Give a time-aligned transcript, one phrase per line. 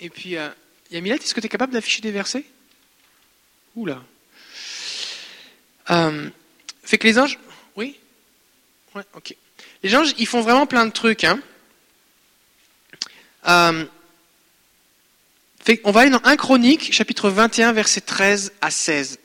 [0.00, 0.48] Et puis, euh,
[0.90, 2.44] Yamilette, est-ce que tu es capable d'afficher des versets?
[3.74, 4.02] Oula.
[5.90, 6.30] Euh,
[6.82, 7.38] fait que les anges.
[7.76, 7.98] Oui?
[8.94, 9.34] Ouais, ok.
[9.82, 11.24] Les anges, ils font vraiment plein de trucs.
[11.24, 11.40] Hein.
[13.48, 13.84] Euh,
[15.64, 19.18] fait, on va aller dans 1 Chronique, chapitre 21, versets 13 à 16.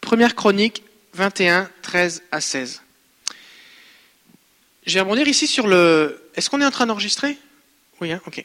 [0.00, 0.82] Première Chronique,
[1.14, 2.82] 21, 13 à 16.
[4.86, 6.30] Je vais rebondir ici sur le.
[6.34, 7.38] Est-ce qu'on est en train d'enregistrer?
[8.00, 8.44] Oui, hein, ok.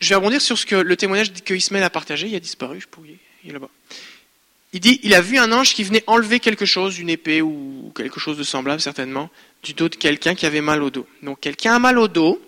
[0.00, 2.28] Je vais rebondir sur ce que le témoignage que Ismaël a partagé.
[2.28, 3.16] Il a disparu, je pourrais.
[3.44, 3.70] Il est là-bas.
[4.72, 7.92] Il dit il a vu un ange qui venait enlever quelque chose, une épée ou
[7.96, 9.30] quelque chose de semblable certainement,
[9.62, 11.06] du dos de quelqu'un qui avait mal au dos.
[11.22, 12.42] Donc quelqu'un a mal au dos,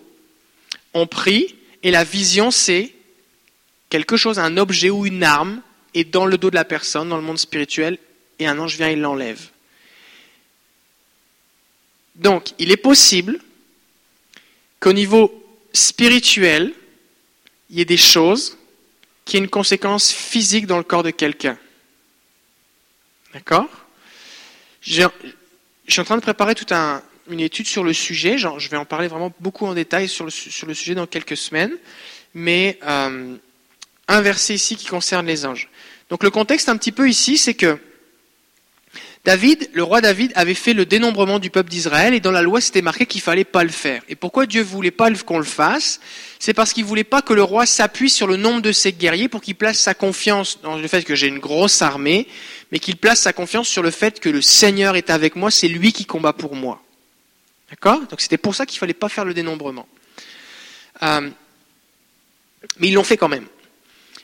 [0.93, 2.93] on prie, et la vision c'est
[3.89, 5.61] quelque chose, un objet ou une arme,
[5.95, 7.97] est dans le dos de la personne, dans le monde spirituel,
[8.37, 9.41] et un ange vient et l'enlève.
[12.15, 13.39] Donc il est possible
[14.79, 15.33] qu'au niveau
[15.73, 16.73] spirituel,
[17.69, 18.57] il y ait des choses
[19.25, 21.57] qui aient une conséquence physique dans le corps de quelqu'un.
[23.33, 23.67] D'accord?
[24.81, 25.03] Je,
[25.87, 28.37] suis en train de préparer toute une étude sur le sujet.
[28.37, 31.37] Je vais en parler vraiment beaucoup en détail sur le, sur le sujet dans quelques
[31.37, 31.73] semaines.
[32.33, 33.35] Mais euh,
[34.07, 35.69] un verset ici qui concerne les anges.
[36.09, 37.77] Donc le contexte un petit peu ici, c'est que
[39.25, 42.61] David, le roi David, avait fait le dénombrement du peuple d'Israël et dans la loi
[42.61, 44.01] c'était marqué qu'il fallait pas le faire.
[44.07, 45.99] Et pourquoi Dieu voulait pas qu'on le fasse?
[46.39, 49.27] C'est parce qu'il voulait pas que le roi s'appuie sur le nombre de ses guerriers
[49.27, 52.27] pour qu'il place sa confiance dans le fait que j'ai une grosse armée,
[52.71, 55.67] mais qu'il place sa confiance sur le fait que le Seigneur est avec moi, c'est
[55.67, 56.81] lui qui combat pour moi.
[57.69, 57.99] D'accord?
[58.09, 59.87] Donc c'était pour ça qu'il fallait pas faire le dénombrement.
[61.03, 61.29] Euh,
[62.79, 63.47] mais ils l'ont fait quand même.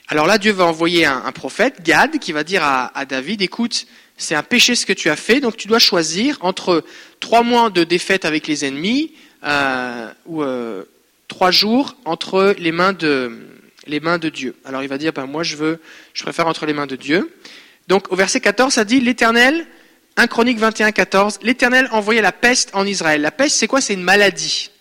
[0.07, 3.87] Alors là, Dieu va envoyer un, prophète, Gad, qui va dire à David, écoute,
[4.17, 6.83] c'est un péché ce que tu as fait, donc tu dois choisir entre
[7.19, 9.13] trois mois de défaite avec les ennemis
[9.43, 10.83] euh, ou euh,
[11.27, 13.37] trois jours entre les mains de
[13.87, 14.55] les mains de Dieu.
[14.65, 15.79] Alors il va dire, ben moi je veux,
[16.13, 17.31] je préfère entre les mains de Dieu.
[17.87, 19.67] Donc au verset 14, ça dit l'Éternel,
[20.17, 23.21] 1 Chronique 21, 14, l'Éternel envoyait la peste en Israël.
[23.21, 23.81] La peste, c'est quoi?
[23.81, 24.71] C'est une maladie.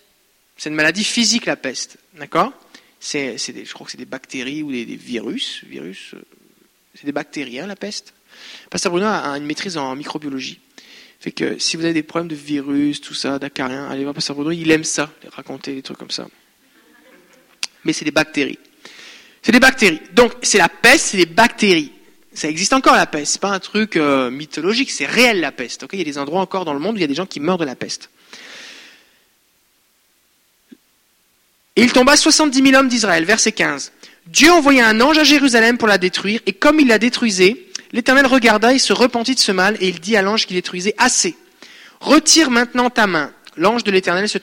[0.56, 1.99] C'est une maladie physique, la peste.
[2.15, 2.53] D'accord?
[3.00, 5.62] C'est, Je crois que c'est des bactéries ou des, virus.
[5.67, 6.23] virus euh,
[6.94, 8.15] c'est des bactéries, hein, la peste.
[8.75, 10.59] Pasteur Bruno a une maîtrise en microbiologie.
[11.21, 14.35] Fait que si vous avez des problèmes de virus, tout ça, d'acariens, allez voir Pasteur
[14.35, 16.27] Bruno, il aime ça, raconter des trucs comme ça.
[17.85, 18.59] Mais c'est des bactéries.
[19.43, 20.01] C'est des bactéries.
[20.15, 21.93] Donc, c'est la peste, c'est des bactéries.
[22.33, 23.35] Ça existe encore la peste.
[23.35, 25.87] C'est pas un truc euh, mythologique, c'est réel la peste.
[25.93, 27.27] il y a des endroits encore dans le monde où il y a des gens
[27.27, 28.11] qui meurent de la peste.
[31.77, 33.93] Et il tomba 70 000 hommes d'Israël, verset 15.
[34.27, 38.27] Dieu envoya un ange à Jérusalem pour la détruire, et comme il la détruisait, L'Éternel
[38.27, 41.37] regarda et se repentit de ce mal, et il dit à l'ange qui détruisait, Assez,
[42.00, 43.32] retire maintenant ta main.
[43.56, 44.38] L'ange de l'Éternel se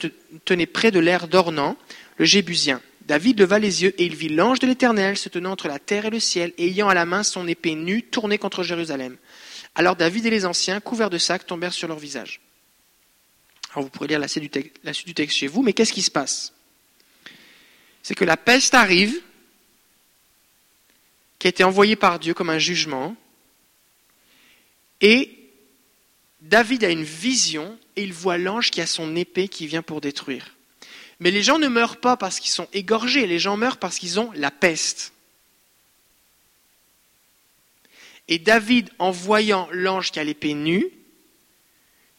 [0.45, 1.75] tenait près de l'air d'Ornan,
[2.16, 2.81] le Jébusien.
[3.07, 6.06] David leva les yeux, et il vit l'ange de l'Éternel se tenant entre la terre
[6.06, 9.17] et le ciel, ayant à la main son épée nue tournée contre Jérusalem.
[9.75, 12.39] Alors David et les anciens, couverts de sacs, tombèrent sur leur visage.
[13.73, 14.50] Alors vous pourrez lire la suite
[15.06, 16.53] du texte chez vous, mais qu'est-ce qui se passe?
[18.01, 19.19] C'est que la peste arrive,
[21.38, 23.18] qui a été envoyée par Dieu comme un jugement,
[25.01, 25.38] et
[26.41, 30.01] David a une vision et il voit l'ange qui a son épée qui vient pour
[30.01, 30.56] détruire.
[31.19, 34.19] Mais les gens ne meurent pas parce qu'ils sont égorgés, les gens meurent parce qu'ils
[34.19, 35.13] ont la peste.
[38.28, 40.88] Et David, en voyant l'ange qui a l'épée nue,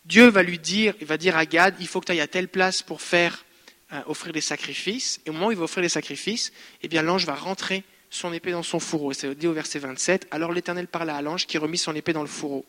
[0.04, 2.28] Dieu va lui dire, il va dire à Gad, il faut que tu ailles à
[2.28, 3.44] telle place pour faire
[3.92, 5.20] euh, offrir des sacrifices.
[5.24, 8.32] Et au moment où il va offrir des sacrifices, eh bien l'ange va rentrer son
[8.32, 9.12] épée dans son fourreau.
[9.14, 10.28] C'est dit au verset 27.
[10.30, 12.64] Alors l'Éternel parla à l'ange qui remit son épée dans le fourreau.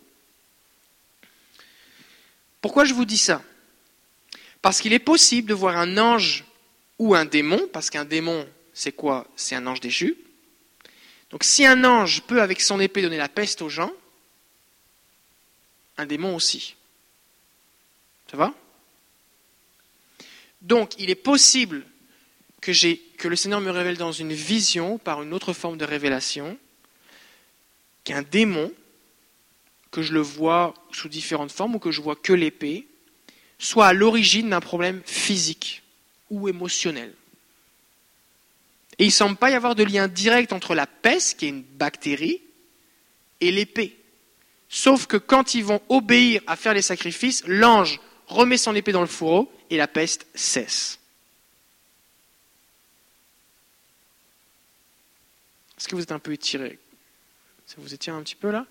[2.62, 3.44] Pourquoi je vous dis ça?
[4.62, 6.46] Parce qu'il est possible de voir un ange
[6.98, 9.28] ou un démon, parce qu'un démon, c'est quoi?
[9.36, 10.16] C'est un ange déchu.
[11.30, 13.92] Donc si un ange peut avec son épée donner la peste aux gens,
[15.98, 16.76] un démon aussi.
[18.32, 18.54] Ça va?
[20.62, 21.86] Donc il est possible
[22.62, 22.72] que,
[23.24, 26.58] que le Seigneur me révèle dans une vision, par une autre forme de révélation,
[28.04, 28.70] qu'un démon,
[29.92, 32.86] que je le vois sous différentes formes ou que je vois que l'épée,
[33.60, 35.84] soit à l'origine d'un problème physique
[36.30, 37.14] ou émotionnel.
[39.00, 41.50] Et il ne semble pas y avoir de lien direct entre la peste, qui est
[41.50, 42.42] une bactérie,
[43.40, 43.98] et l'épée.
[44.68, 49.00] Sauf que quand ils vont obéir à faire les sacrifices, l'ange remet son épée dans
[49.00, 51.00] le fourreau et la peste cesse.
[55.84, 56.80] Est-ce que vous êtes un peu étiré?
[57.66, 58.66] Ça vous étire un petit peu là?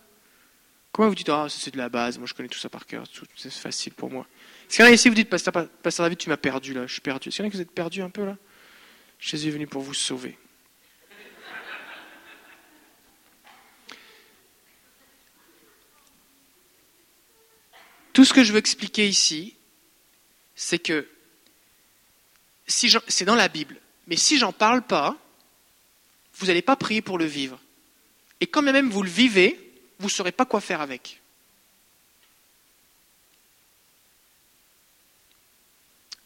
[0.92, 3.04] Comment vous dites, ah, c'est de la base, moi je connais tout ça par cœur,
[3.36, 4.26] c'est facile pour moi.
[4.66, 5.52] Est-ce qu'il y en a ici, vous dites, Pasteur,
[5.98, 7.28] David, tu m'as perdu là, je suis perdu.
[7.28, 8.38] Est-ce qu'il y en a qui vous êtes perdu un peu là?
[9.18, 10.38] Jésus est venu pour vous sauver.
[18.14, 19.54] Tout ce que je veux expliquer ici,
[20.54, 21.06] c'est que
[22.66, 25.18] si c'est dans la Bible, mais si j'en parle pas,
[26.34, 27.58] vous n'allez pas prier pour le vivre.
[28.40, 29.58] Et quand même vous le vivez,
[29.98, 31.20] vous ne saurez pas quoi faire avec.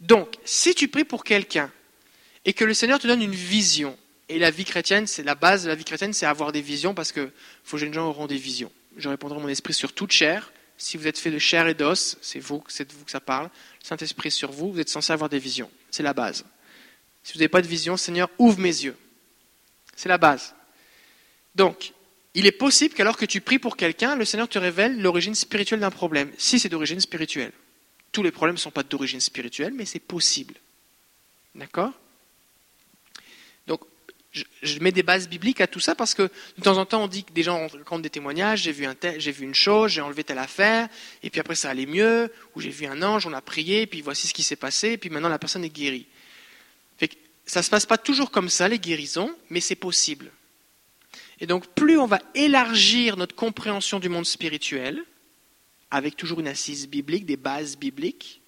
[0.00, 1.70] Donc, si tu pries pour quelqu'un
[2.44, 3.96] et que le Seigneur te donne une vision,
[4.28, 6.94] et la vie chrétienne, c'est la base de la vie chrétienne, c'est avoir des visions
[6.94, 7.30] parce que
[7.64, 8.72] faut que les gens auront des visions.
[8.96, 10.52] Je répondrai mon esprit sur toute chair.
[10.78, 13.20] Si vous êtes fait de chair et d'os, c'est vous, c'est de vous que ça
[13.20, 13.44] parle.
[13.44, 15.70] Le Saint-Esprit sur vous, vous êtes censé avoir des visions.
[15.90, 16.44] C'est la base.
[17.22, 18.96] Si vous n'avez pas de vision, Seigneur, ouvre mes yeux.
[19.96, 20.54] C'est la base.
[21.54, 21.92] Donc,
[22.34, 25.80] il est possible qu'alors que tu pries pour quelqu'un, le Seigneur te révèle l'origine spirituelle
[25.80, 27.52] d'un problème, si c'est d'origine spirituelle.
[28.12, 30.54] Tous les problèmes ne sont pas d'origine spirituelle, mais c'est possible.
[31.54, 31.92] D'accord?
[33.66, 33.80] Donc,
[34.62, 37.08] je, mets des bases bibliques à tout ça parce que de temps en temps, on
[37.08, 40.24] dit que des gens racontent des témoignages, j'ai vu, j'ai vu une chose, j'ai enlevé
[40.24, 40.88] telle affaire,
[41.22, 43.86] et puis après ça allait mieux, ou j'ai vu un ange, on a prié, et
[43.86, 46.06] puis voici ce qui s'est passé, et puis maintenant la personne est guérie.
[47.46, 50.30] Ça ne se passe pas toujours comme ça, les guérisons, mais c'est possible.
[51.40, 55.02] Et donc, plus on va élargir notre compréhension du monde spirituel,
[55.90, 58.40] avec toujours une assise biblique, des bases bibliques,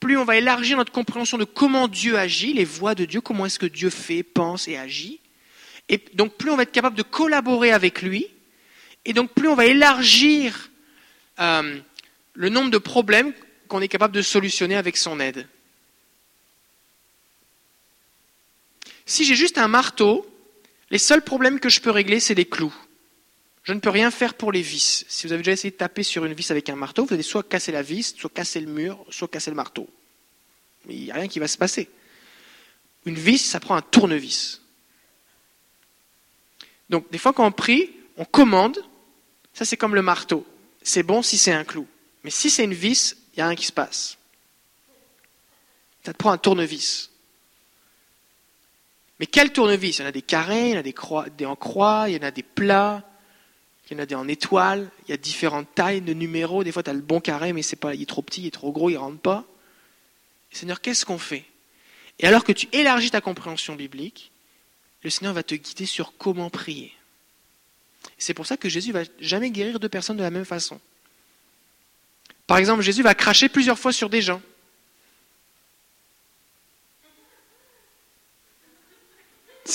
[0.00, 3.46] plus on va élargir notre compréhension de comment Dieu agit, les voies de Dieu, comment
[3.46, 5.20] est-ce que Dieu fait, pense et agit.
[5.88, 8.26] Et donc, plus on va être capable de collaborer avec lui,
[9.04, 10.70] et donc plus on va élargir
[11.38, 11.78] euh,
[12.34, 13.32] le nombre de problèmes
[13.68, 15.46] qu'on est capable de solutionner avec son aide.
[19.10, 20.24] Si j'ai juste un marteau,
[20.90, 22.72] les seuls problèmes que je peux régler, c'est les clous.
[23.64, 25.04] Je ne peux rien faire pour les vis.
[25.08, 27.24] Si vous avez déjà essayé de taper sur une vis avec un marteau, vous allez
[27.24, 29.90] soit casser la vis, soit casser le mur, soit casser le marteau.
[30.86, 31.90] Mais il n'y a rien qui va se passer.
[33.04, 34.60] Une vis, ça prend un tournevis.
[36.88, 38.78] Donc, des fois, quand on prie, on commande.
[39.54, 40.46] Ça, c'est comme le marteau.
[40.84, 41.88] C'est bon si c'est un clou.
[42.22, 44.18] Mais si c'est une vis, il n'y a rien qui se passe.
[46.04, 47.09] Ça te prend un tournevis.
[49.20, 49.98] Mais quel tournevis?
[49.98, 52.14] Il y en a des carrés, il y en a des, croix, en croix, il
[52.14, 53.04] y en a des plats,
[53.90, 56.64] il y en a des en étoiles, il y a différentes tailles de numéros.
[56.64, 58.46] Des fois, tu as le bon carré, mais c'est pas, il est trop petit, il
[58.46, 59.44] est trop gros, il rentre pas.
[60.50, 61.44] Seigneur, qu'est-ce qu'on fait?
[62.18, 64.32] Et alors que tu élargis ta compréhension biblique,
[65.02, 66.92] le Seigneur va te guider sur comment prier.
[68.16, 70.80] C'est pour ça que Jésus va jamais guérir deux personnes de la même façon.
[72.46, 74.40] Par exemple, Jésus va cracher plusieurs fois sur des gens.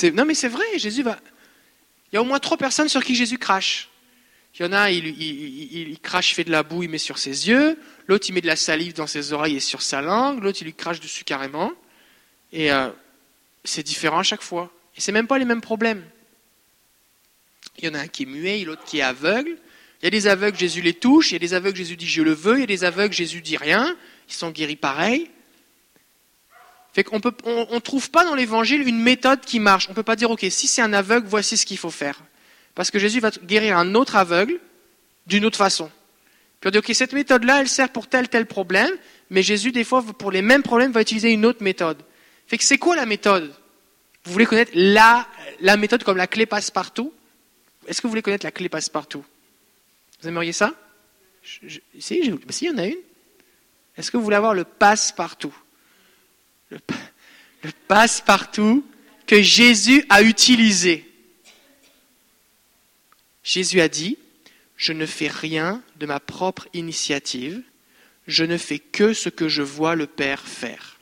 [0.03, 1.19] Non, mais c'est vrai, Jésus va.
[2.11, 3.89] Il y a au moins trois personnes sur qui Jésus crache.
[4.57, 7.17] Il y en a, il, il, crache, il fait de la boue, il met sur
[7.17, 7.77] ses yeux.
[8.07, 10.41] L'autre, il met de la salive dans ses oreilles et sur sa langue.
[10.41, 11.73] L'autre, il lui crache dessus carrément.
[12.53, 12.89] Et euh,
[13.65, 14.71] c'est différent à chaque fois.
[14.95, 16.03] Et c'est même pas les mêmes problèmes.
[17.77, 19.57] Il y en a un qui est muet, l'autre qui est aveugle.
[20.01, 21.31] Il y a des aveugles, Jésus les touche.
[21.31, 22.55] Il y a des aveugles, Jésus dit je le veux.
[22.55, 23.97] Il y a des aveugles, Jésus dit rien.
[24.29, 25.29] Ils sont guéris pareil.
[26.95, 29.89] Fait qu'on ne trouve pas dans l'évangile une méthode qui marche.
[29.89, 32.21] On peut pas dire, OK, si c'est un aveugle, voici ce qu'il faut faire.
[32.73, 34.61] Parce que Jésus va guérir un autre aveugle
[35.27, 35.91] d'une autre façon.
[36.61, 38.89] Puis on dit, OK, cette méthode-là, elle sert pour tel, tel problème,
[39.29, 42.01] mais Jésus, des fois, pour les mêmes problèmes, va utiliser une autre méthode.
[42.47, 43.53] Fait que c'est quoi la méthode?
[44.23, 45.27] Vous voulez connaître la,
[45.59, 47.11] la méthode comme la clé passe-partout
[47.87, 49.25] Est-ce que vous voulez connaître la clé passe-partout
[50.21, 50.73] Vous aimeriez ça?
[51.43, 52.95] Je, si, si, il y en a une.
[53.97, 55.53] Est-ce que vous voulez avoir le passe-partout
[56.69, 56.79] le,
[57.87, 58.85] passe-partout
[59.27, 61.09] que Jésus a utilisé.
[63.43, 64.17] Jésus a dit,
[64.77, 67.61] je ne fais rien de ma propre initiative,
[68.27, 70.99] je ne fais que ce que je vois le Père faire.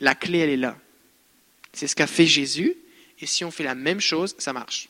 [0.00, 0.76] La clé, elle est là.
[1.72, 2.76] C'est ce qu'a fait Jésus,
[3.20, 4.88] et si on fait la même chose, ça marche.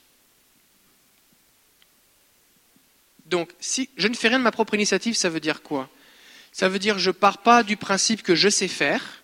[3.26, 5.88] Donc, si je ne fais rien de ma propre initiative, ça veut dire quoi?
[6.54, 9.22] Ça veut dire je pars pas du principe que je sais faire.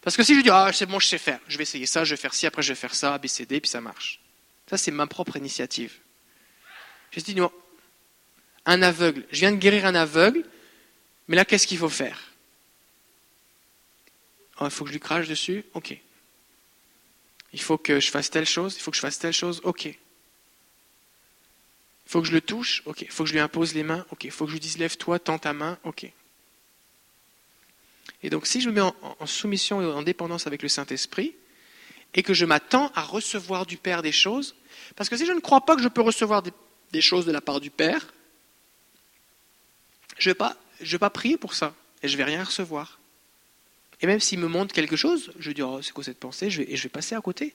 [0.00, 2.04] Parce que si je dis, ah, c'est bon, je sais faire, je vais essayer ça,
[2.04, 4.20] je vais faire ci, après je vais faire ça, ABCD, puis ça marche.
[4.70, 5.92] Ça, c'est ma propre initiative.
[7.10, 7.50] Je dis, non,
[8.64, 10.44] un aveugle, je viens de guérir un aveugle,
[11.26, 12.30] mais là, qu'est-ce qu'il faut faire?
[14.60, 15.64] Oh, Il faut que je lui crache dessus?
[15.74, 15.98] Ok.
[17.52, 19.86] Il faut que je fasse telle chose, il faut que je fasse telle chose, ok.
[19.86, 19.96] Il
[22.06, 23.02] faut que je le touche, ok.
[23.02, 24.22] Il faut que je lui impose les mains, ok.
[24.22, 26.12] Il faut que je lui dise lève-toi, tends ta main, ok.
[28.22, 31.34] Et donc si je me mets en, soumission et en dépendance avec le Saint-Esprit,
[32.14, 34.54] et que je m'attends à recevoir du Père des choses,
[34.96, 37.40] parce que si je ne crois pas que je peux recevoir des, choses de la
[37.40, 38.12] part du Père,
[40.18, 42.98] je ne vais, pas, prier pour ça, et je ne vais rien recevoir.
[44.00, 46.46] Et même s'il me montre quelque chose, je vais dire, oh, c'est quoi cette pensée
[46.46, 47.54] Et je vais passer à côté.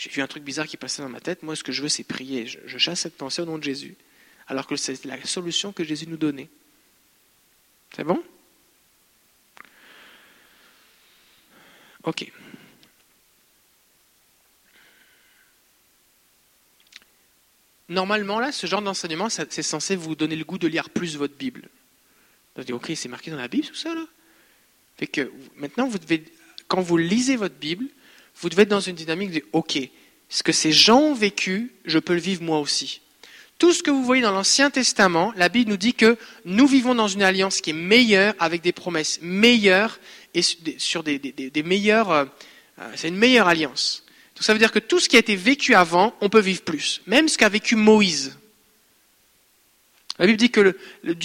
[0.00, 1.42] J'ai vu un truc bizarre qui passait dans ma tête.
[1.42, 2.46] Moi, ce que je veux, c'est prier.
[2.46, 3.96] Je, chasse cette pensée au nom de Jésus.
[4.46, 6.48] Alors que c'est la solution que Jésus nous donnait.
[7.94, 8.22] C'est bon?
[12.04, 12.30] Ok.
[17.88, 21.34] Normalement, là, ce genre d'enseignement, c'est censé vous donner le goût de lire plus votre
[21.34, 21.68] Bible.
[22.54, 24.04] Vous dites, ok, c'est marqué dans la Bible tout ça, là
[24.96, 26.24] Fait que maintenant, vous devez,
[26.68, 27.86] quand vous lisez votre Bible,
[28.36, 29.78] vous devez être dans une dynamique de, ok,
[30.28, 33.00] ce que ces gens ont vécu, je peux le vivre moi aussi.
[33.58, 36.94] Tout ce que vous voyez dans l'Ancien Testament, la Bible nous dit que nous vivons
[36.94, 39.98] dans une alliance qui est meilleure, avec des promesses meilleures
[40.34, 42.10] et sur des, meilleures.
[42.10, 42.24] Euh,
[42.80, 44.04] euh, c'est une meilleure alliance.
[44.36, 46.62] Donc ça veut dire que tout ce qui a été vécu avant, on peut vivre
[46.62, 47.02] plus.
[47.06, 48.38] Même ce qu'a vécu Moïse.
[50.18, 50.76] La Bible dit que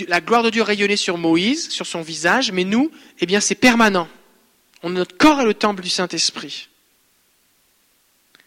[0.08, 3.56] la gloire de Dieu rayonnait sur Moïse, sur son visage, mais nous, eh bien, c'est
[3.56, 4.08] permanent.
[4.84, 6.70] On, notre corps est le temple du Saint-Esprit.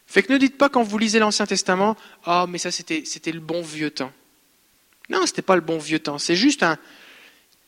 [0.07, 1.97] Fait que ne dites pas quand vous lisez l'Ancien Testament,
[2.27, 4.13] oh, mais ça c'était, c'était le bon vieux temps.
[5.11, 6.19] Non, c'était pas le bon vieux temps.
[6.19, 6.79] C'est juste un,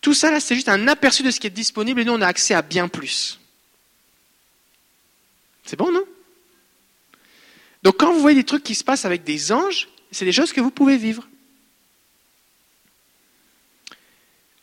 [0.00, 2.21] tout ça là, c'est juste un aperçu de ce qui est disponible et nous on
[2.21, 3.38] a accès à bien plus.
[5.64, 6.04] C'est bon, non?
[7.83, 10.52] Donc quand vous voyez des trucs qui se passent avec des anges, c'est des choses
[10.52, 11.26] que vous pouvez vivre.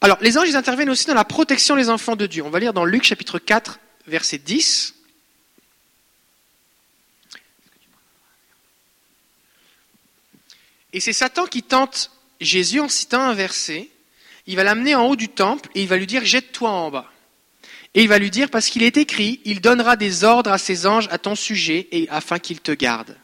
[0.01, 2.43] Alors, les anges, ils interviennent aussi dans la protection des enfants de Dieu.
[2.43, 4.93] On va lire dans Luc chapitre 4, verset 10.
[10.93, 13.89] Et c'est Satan qui tente Jésus en citant un verset.
[14.47, 17.11] Il va l'amener en haut du temple et il va lui dire Jette-toi en bas.
[17.93, 20.87] Et il va lui dire Parce qu'il est écrit, il donnera des ordres à ses
[20.87, 23.17] anges à ton sujet et afin qu'ils te gardent.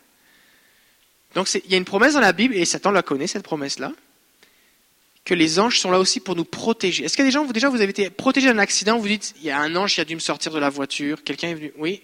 [1.33, 3.91] Donc il y a une promesse dans la Bible, et Satan la connaît, cette promesse-là,
[5.25, 7.05] que les anges sont là aussi pour nous protéger.
[7.05, 9.07] Est-ce qu'il y a des gens, vous, déjà, vous avez été protégé d'un accident, vous
[9.07, 11.49] dites, il y a un ange qui a dû me sortir de la voiture, quelqu'un
[11.49, 12.03] est venu, oui,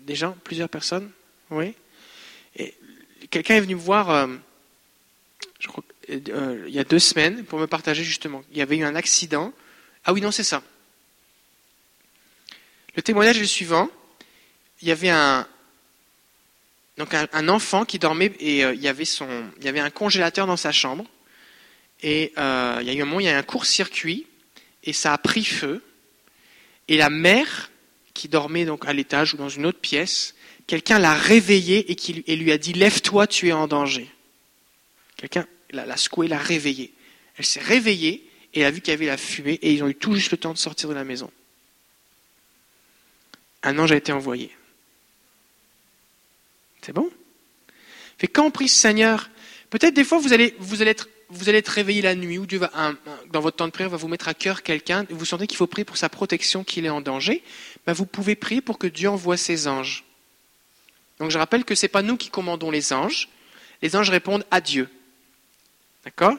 [0.00, 1.10] des gens, plusieurs personnes,
[1.50, 1.74] oui.
[2.56, 2.74] Et
[3.30, 4.26] quelqu'un est venu me voir, euh,
[5.60, 8.42] je crois, euh, il y a deux semaines pour me partager justement.
[8.50, 9.52] Il y avait eu un accident.
[10.04, 10.62] Ah oui, non, c'est ça.
[12.96, 13.88] Le témoignage est le suivant.
[14.82, 15.46] Il y avait un,
[16.96, 19.90] donc un, enfant qui dormait et euh, il, y avait son, il y avait un
[19.90, 21.04] congélateur dans sa chambre.
[22.02, 24.26] Et euh, il y a eu un moment, il y a un court-circuit
[24.84, 25.82] et ça a pris feu.
[26.88, 27.70] Et la mère,
[28.14, 30.34] qui dormait donc à l'étage ou dans une autre pièce,
[30.66, 34.10] quelqu'un l'a réveillée et, qui, et lui a dit Lève-toi, tu es en danger.
[35.16, 36.92] Quelqu'un l'a secouée, l'a réveillée.
[37.36, 39.94] Elle s'est réveillée et a vu qu'il y avait la fumée et ils ont eu
[39.94, 41.30] tout juste le temps de sortir de la maison.
[43.62, 44.50] Un ange a été envoyé.
[46.82, 47.10] C'est bon?
[48.18, 49.30] Fait quand on prie Seigneur,
[49.70, 52.46] peut-être des fois vous allez, vous allez être vous allez être réveillé la nuit, ou
[52.46, 52.72] Dieu va,
[53.30, 55.68] dans votre temps de prière, va vous mettre à cœur quelqu'un, vous sentez qu'il faut
[55.68, 57.42] prier pour sa protection, qu'il est en danger,
[57.86, 60.04] ben vous pouvez prier pour que Dieu envoie ses anges.
[61.18, 63.28] Donc je rappelle que ce n'est pas nous qui commandons les anges,
[63.80, 64.88] les anges répondent à Dieu.
[66.04, 66.36] D'accord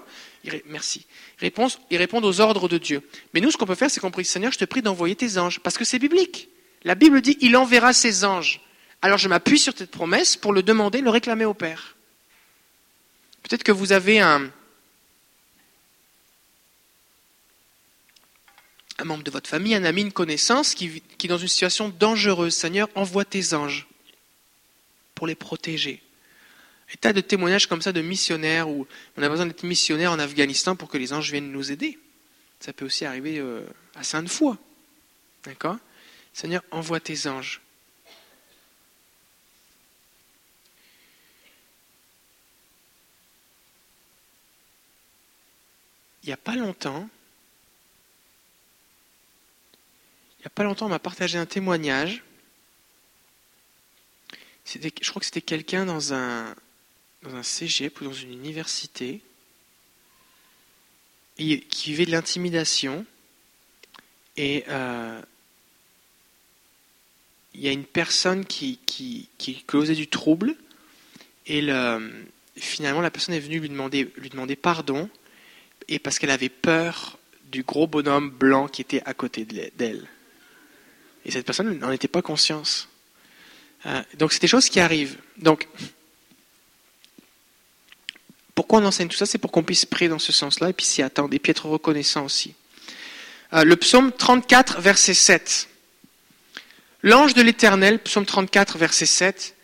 [0.65, 1.06] Merci.
[1.41, 3.08] Ils répondent, aux ordres de Dieu.
[3.34, 5.38] Mais nous, ce qu'on peut faire, c'est qu'on prie, Seigneur, je te prie d'envoyer tes
[5.38, 6.50] anges, parce que c'est biblique.
[6.84, 8.62] La Bible dit, il enverra ses anges.
[9.03, 11.96] Alors je m'appuie sur cette promesse pour le demander, le réclamer au Père.
[13.44, 14.51] Peut-être que vous avez un,
[19.03, 22.53] membre de votre famille, un ami, une connaissance qui, qui est dans une situation dangereuse.
[22.53, 23.88] Seigneur, envoie tes anges
[25.15, 26.01] pour les protéger.
[26.94, 28.86] Et tas de témoignages comme ça de missionnaires où
[29.18, 31.98] on a besoin d'être missionnaire en Afghanistan pour que les anges viennent nous aider.
[32.60, 34.58] Ça peut aussi arriver euh, à Sainte-Foy.
[35.46, 35.78] D'accord?
[36.34, 37.62] Seigneur, envoie tes anges.
[46.24, 47.10] Il n'y a pas longtemps,
[50.38, 52.24] il n'y a pas longtemps, on m'a partagé un témoignage.
[54.68, 56.56] Je crois que c'était quelqu'un dans un,
[57.24, 59.22] dans un cégep ou dans une université
[61.38, 63.06] qui vivait de l'intimidation.
[64.38, 65.22] Et euh,
[67.54, 70.56] il y a une personne qui, qui, causait du trouble.
[71.48, 71.68] Et
[72.56, 75.10] finalement, la personne est venue lui demander, lui demander pardon.
[75.88, 77.18] Et parce qu'elle avait peur
[77.51, 80.08] du gros bonhomme blanc qui était à côté d'elle.
[81.25, 82.88] Et cette personne n'en était pas conscience.
[83.86, 85.18] Euh, donc c'est des choses qui arrivent.
[85.38, 85.68] Donc,
[88.62, 90.86] pourquoi on enseigne tout ça C'est pour qu'on puisse prier dans ce sens-là et puis
[90.86, 92.53] s'y attendre et puis être reconnaissant aussi.
[93.53, 95.68] Euh, le psaume 34, verset 7.
[97.01, 99.56] L'ange de l'Éternel, psaume 34, verset 7.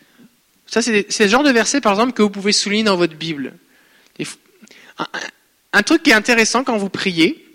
[0.66, 3.54] Ça, c'est le genre de verset, par exemple, que vous pouvez souligner dans votre Bible.
[5.74, 7.46] Un, truc qui est intéressant quand vous priez.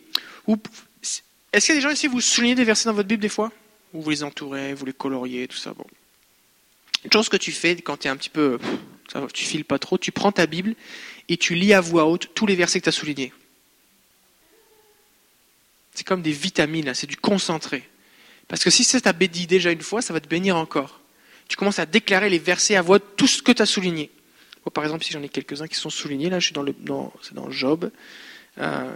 [1.53, 3.29] Est-ce qu'il y a des gens ici, vous soulignez des versets dans votre Bible des
[3.29, 3.51] fois?
[3.95, 5.73] Ou vous les entourez, vous les coloriez, tout ça.
[5.73, 5.87] Bon.
[7.05, 8.61] Une chose que tu fais quand tu es un petit peu,
[9.33, 10.75] tu files pas trop, tu prends ta Bible
[11.29, 13.33] et tu lis à voix haute tous les versets que tu as soulignés.
[15.95, 17.89] C'est comme des vitamines, c'est du concentré.
[18.49, 21.01] Parce que si ça t'a béni déjà une fois, ça va te bénir encore.
[21.49, 24.11] Tu commences à déclarer les versets à voix haute, tout ce que tu as souligné.
[24.73, 27.13] par exemple, si j'en ai quelques-uns qui sont soulignés, là je suis dans le, dans,
[27.23, 27.91] c'est dans Job.
[28.59, 28.91] Euh,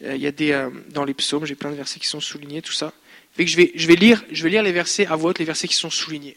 [0.00, 2.60] il y a des, euh, dans les psaumes, j'ai plein de versets qui sont soulignés,
[2.60, 2.92] tout ça.
[3.32, 5.38] Fait que je vais, je vais lire, je vais lire les versets à voix haute,
[5.38, 6.36] les versets qui sont soulignés.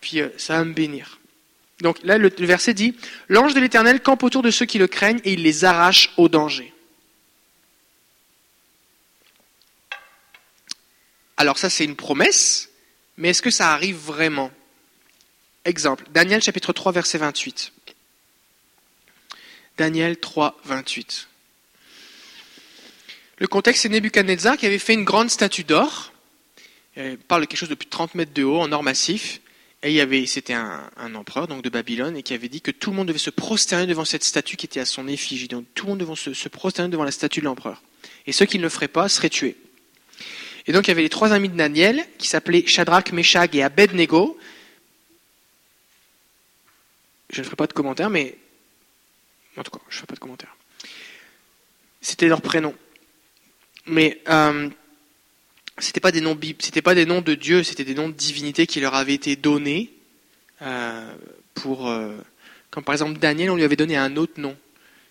[0.00, 1.20] Puis euh, ça va me bénir.
[1.82, 2.94] Donc là, le, verset dit
[3.28, 6.28] L'ange de l'Éternel campe autour de ceux qui le craignent et il les arrache au
[6.28, 6.72] danger.
[11.36, 12.70] Alors ça, c'est une promesse,
[13.16, 14.52] mais est-ce que ça arrive vraiment?
[15.64, 17.72] Exemple, Daniel chapitre 3, verset 28.
[19.76, 21.28] Daniel 3, 28.
[23.38, 26.12] Le contexte, c'est Nebuchadnezzar qui avait fait une grande statue d'or.
[26.96, 29.40] Il parle de quelque chose de plus de 30 mètres de haut, en or massif.
[29.82, 32.70] Et il y avait, c'était un, empereur donc de Babylone et qui avait dit que
[32.70, 35.48] tout le monde devait se prosterner devant cette statue qui était à son effigie.
[35.48, 37.82] Donc tout le monde devait se, prosterner devant la statue de l'empereur.
[38.26, 39.56] Et ceux qui ne le feraient pas seraient tués.
[40.66, 43.62] Et donc il y avait les trois amis de Daniel qui s'appelaient Shadrach, Meshach et
[43.62, 44.38] Abednego.
[47.30, 48.38] Je ne ferai pas de commentaires, mais
[49.56, 50.56] en tout cas, je ne ferai pas de commentaires.
[52.00, 52.74] C'était leur prénom
[53.86, 54.68] mais euh,
[55.82, 58.66] c'était pas des noms c'était pas des noms de Dieu, c'était des noms de divinité
[58.66, 59.92] qui leur avaient été donnés
[60.62, 61.14] euh,
[61.54, 62.16] pour, euh,
[62.70, 64.56] comme par exemple Daniel, on lui avait donné un autre nom.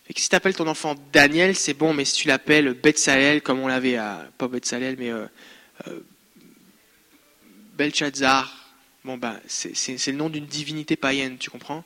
[0.09, 3.59] Et si tu appelles ton enfant Daniel, c'est bon, mais si tu l'appelles Betsalel, comme
[3.59, 5.25] on l'avait à, pas Betsalel, mais euh,
[5.87, 5.99] euh
[9.03, 11.83] bon ben, c'est le nom d'une divinité païenne, tu comprends?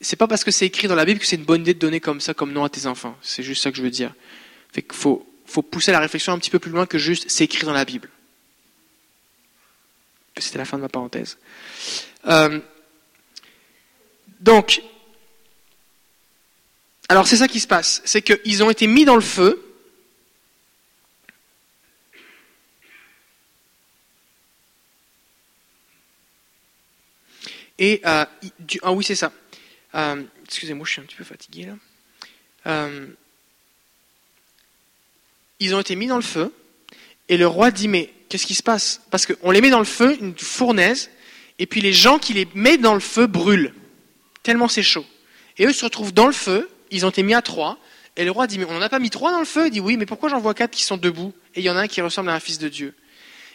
[0.00, 1.78] C'est pas parce que c'est écrit dans la Bible que c'est une bonne idée de
[1.78, 3.16] donner comme ça comme nom à tes enfants.
[3.22, 4.12] C'est juste ça que je veux dire.
[4.72, 7.44] Fait qu'il faut, faut pousser la réflexion un petit peu plus loin que juste c'est
[7.44, 8.08] écrit dans la Bible.
[10.36, 11.38] C'était la fin de ma parenthèse.
[12.26, 12.60] Euh,
[14.38, 14.82] donc,
[17.08, 19.66] alors c'est ça qui se passe, c'est qu'ils ont été mis dans le feu.
[27.78, 28.24] Et euh,
[28.82, 29.32] ah oui c'est ça.
[29.94, 31.76] Euh, excusez-moi, je suis un petit peu fatigué là
[35.60, 36.52] ils ont été mis dans le feu,
[37.28, 39.02] et le roi dit, mais qu'est-ce qui se passe?
[39.10, 41.10] Parce qu'on les met dans le feu, une fournaise,
[41.58, 43.74] et puis les gens qui les mettent dans le feu brûlent,
[44.42, 45.04] tellement c'est chaud.
[45.58, 47.78] Et eux se retrouvent dans le feu, ils ont été mis à trois,
[48.16, 49.66] et le roi dit, mais on n'en a pas mis trois dans le feu?
[49.66, 51.32] Il dit, oui, mais pourquoi j'en vois quatre qui sont debout?
[51.54, 52.94] Et il y en a un qui ressemble à un fils de Dieu.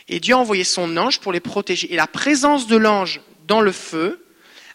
[0.07, 1.91] Et Dieu a envoyé son ange pour les protéger.
[1.91, 4.23] Et la présence de l'ange dans le feu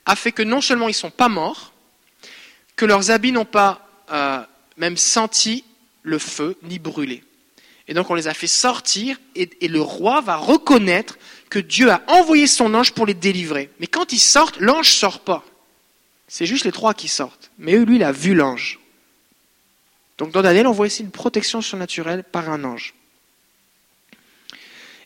[0.07, 1.73] a fait que non seulement ils ne sont pas morts,
[2.77, 4.41] que leurs habits n'ont pas euh,
[4.77, 5.65] même senti
[6.03, 7.25] le feu ni brûler.
[7.89, 12.03] Et donc on les a fait sortir et, le roi va reconnaître que Dieu a
[12.07, 13.71] envoyé son ange pour les délivrer.
[13.81, 15.45] Mais quand ils sortent, l'ange sort pas.
[16.29, 17.51] C'est juste les trois qui sortent.
[17.59, 18.79] Mais lui, il a vu l'ange.
[20.19, 22.95] Donc dans Daniel, on voit ici une protection surnaturelle par un ange.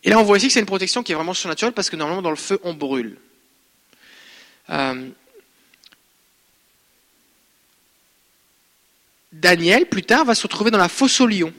[0.03, 1.97] Et là, on voit ici que c'est une protection qui est vraiment surnaturelle parce que
[1.97, 3.17] normalement, dans le feu, on brûle.
[4.69, 5.09] Euh,
[9.35, 11.53] Daniel, plus tard, va se retrouver dans la fosse au lion.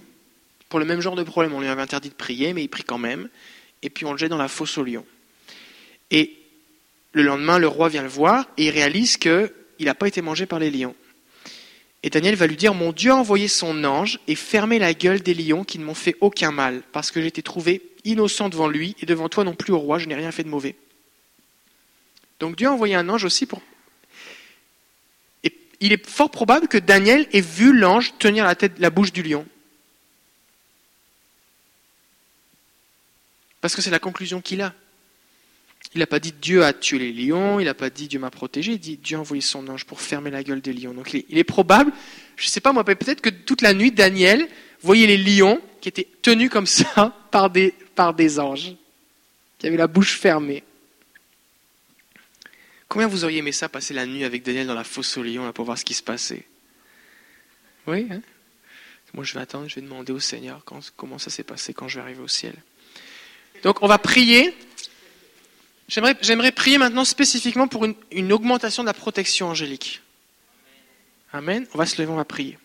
[0.70, 1.54] Pour le même genre de problème.
[1.54, 3.28] On lui avait interdit de prier, mais il prie quand même.
[3.82, 5.06] Et puis on le jette dans la fosse au lion.
[6.10, 6.38] Et
[7.12, 10.46] le lendemain, le roi vient le voir et il réalise qu'il n'a pas été mangé
[10.46, 10.96] par les lions.
[12.02, 15.22] Et Daniel va lui dire, mon Dieu a envoyé son ange et fermé la gueule
[15.22, 18.68] des lions qui ne m'ont fait aucun mal, parce que j'ai été trouvé innocent devant
[18.68, 20.76] lui et devant toi non plus au roi, je n'ai rien fait de mauvais.
[22.40, 23.62] Donc Dieu a envoyé un ange aussi pour
[25.80, 29.24] il est fort probable que Daniel ait vu l'ange tenir la, tête, la bouche du
[29.24, 29.46] lion.
[33.62, 34.74] Parce que c'est la conclusion qu'il a.
[35.94, 38.30] Il n'a pas dit Dieu a tué les lions, il n'a pas dit Dieu m'a
[38.30, 40.94] protégé, il dit Dieu a envoyé son ange pour fermer la gueule des lions.
[40.94, 41.92] Donc il est, probable,
[42.36, 44.48] je ne sais pas moi, peut-être que toute la nuit, Daniel
[44.82, 48.74] voyait les lions qui étaient tenus comme ça par des, par des anges,
[49.58, 50.64] qui avaient la bouche fermée.
[52.96, 55.52] Combien vous auriez aimé ça, passer la nuit avec Daniel dans la fosse au lion
[55.52, 56.46] pour voir ce qui se passait?
[57.88, 58.22] Oui hein?
[59.14, 60.64] Moi, je vais attendre, je vais demander au Seigneur
[60.96, 62.56] comment ça s'est passé quand je vais arriver au ciel.
[63.64, 64.56] Donc, on va prier.
[65.90, 70.02] J'aimerais prier maintenant spécifiquement pour une, une augmentation de la protection angélique.
[71.34, 71.68] Amen.
[71.74, 72.58] On va se lever, on va prier.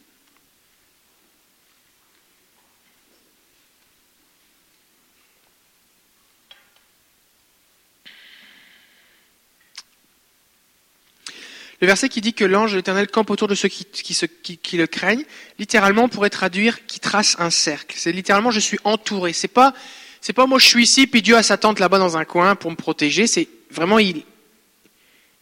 [11.81, 15.25] Le verset qui dit que l'ange de l'Éternel campe autour de ceux qui, le craignent,
[15.59, 17.97] littéralement on pourrait traduire qui trace un cercle.
[17.99, 19.33] C'est littéralement je suis entouré.
[19.33, 19.73] C'est pas
[20.21, 22.55] c'est pas moi je suis ici, puis Dieu a sa tente là-bas dans un coin
[22.55, 23.27] pour me protéger.
[23.27, 24.23] C'est vraiment, il,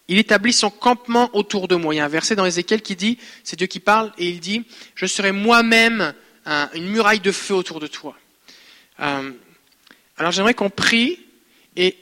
[0.06, 1.94] il établit son campement autour de moi.
[1.94, 4.38] Il y a un verset dans Ézéchiel qui dit, c'est Dieu qui parle, et il
[4.38, 6.14] dit, je serai moi-même
[6.74, 8.16] une muraille de feu autour de toi.
[9.00, 9.32] Euh,
[10.16, 11.20] alors j'aimerais qu'on prie,
[11.76, 11.96] et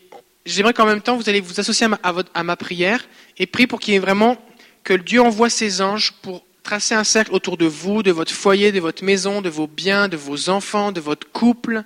[0.46, 1.86] j'aimerais qu'en même temps vous allez vous associer
[2.32, 3.06] à ma, prière,
[3.36, 4.36] et prie pour qu'il y ait vraiment,
[4.84, 8.72] que Dieu envoie ses anges pour tracer un cercle autour de vous, de votre foyer,
[8.72, 11.84] de votre maison, de vos biens, de vos enfants, de votre couple,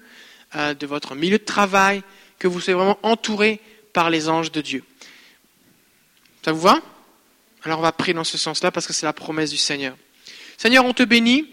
[0.54, 2.02] euh, de votre milieu de travail,
[2.38, 3.60] que vous soyez vraiment entouré
[3.92, 4.84] par les anges de Dieu.
[6.44, 6.80] Ça vous va?
[7.62, 9.96] Alors on va prier dans ce sens-là parce que c'est la promesse du Seigneur.
[10.56, 11.46] Seigneur, on te bénit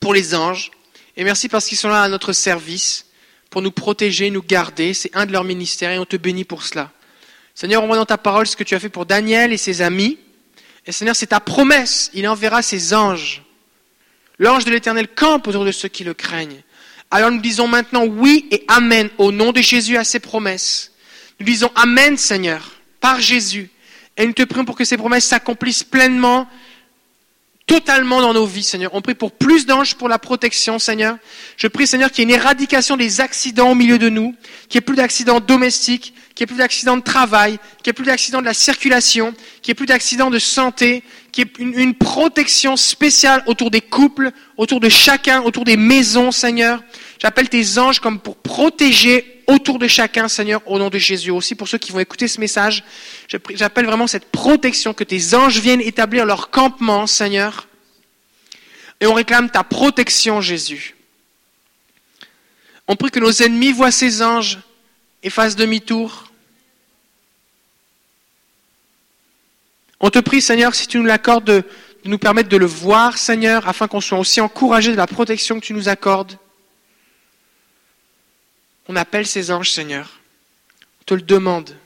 [0.00, 0.70] pour les anges
[1.16, 3.06] et merci parce qu'ils sont là à notre service
[3.50, 4.94] pour nous protéger, nous garder.
[4.94, 6.90] C'est un de leurs ministères et on te bénit pour cela.
[7.54, 9.82] Seigneur, on voit dans ta parole ce que tu as fait pour Daniel et ses
[9.82, 10.18] amis.
[10.84, 12.10] Et Seigneur, c'est ta promesse.
[12.14, 13.42] Il enverra ses anges.
[14.38, 16.62] L'ange de l'Éternel campe autour de ceux qui le craignent.
[17.10, 20.92] Alors nous disons maintenant oui et amen au nom de Jésus à ses promesses.
[21.38, 23.70] Nous disons amen, Seigneur, par Jésus.
[24.16, 26.48] Et nous te prions pour que ces promesses s'accomplissent pleinement,
[27.66, 28.94] totalement dans nos vies, Seigneur.
[28.94, 31.18] On prie pour plus d'anges pour la protection, Seigneur.
[31.56, 34.34] Je prie, Seigneur, qu'il y ait une éradication des accidents au milieu de nous,
[34.68, 37.90] qu'il n'y ait plus d'accidents domestiques, qu'il n'y ait plus d'accidents de travail, qu'il n'y
[37.90, 41.02] ait plus d'accidents de la circulation, qu'il n'y ait plus d'accidents de santé,
[41.32, 45.76] qu'il y ait une, une, protection spéciale autour des couples, autour de chacun, autour des
[45.76, 46.82] maisons, Seigneur.
[47.18, 51.30] J'appelle tes anges comme pour protéger autour de chacun, Seigneur, au nom de Jésus.
[51.30, 52.84] Aussi pour ceux qui vont écouter ce message,
[53.54, 57.68] j'appelle vraiment cette protection, que tes anges viennent établir leur campement, Seigneur.
[59.00, 60.96] Et on réclame ta protection, Jésus.
[62.88, 64.58] On prie que nos ennemis voient ces anges
[65.22, 66.30] et fassent demi-tour.
[70.00, 71.64] On te prie, Seigneur, si tu nous l'accordes, de,
[72.04, 75.64] nous permettre de le voir, Seigneur, afin qu'on soit aussi encouragés de la protection que
[75.64, 76.38] tu nous accordes.
[78.88, 80.20] On appelle ces anges, Seigneur.
[81.00, 81.76] On te le demande.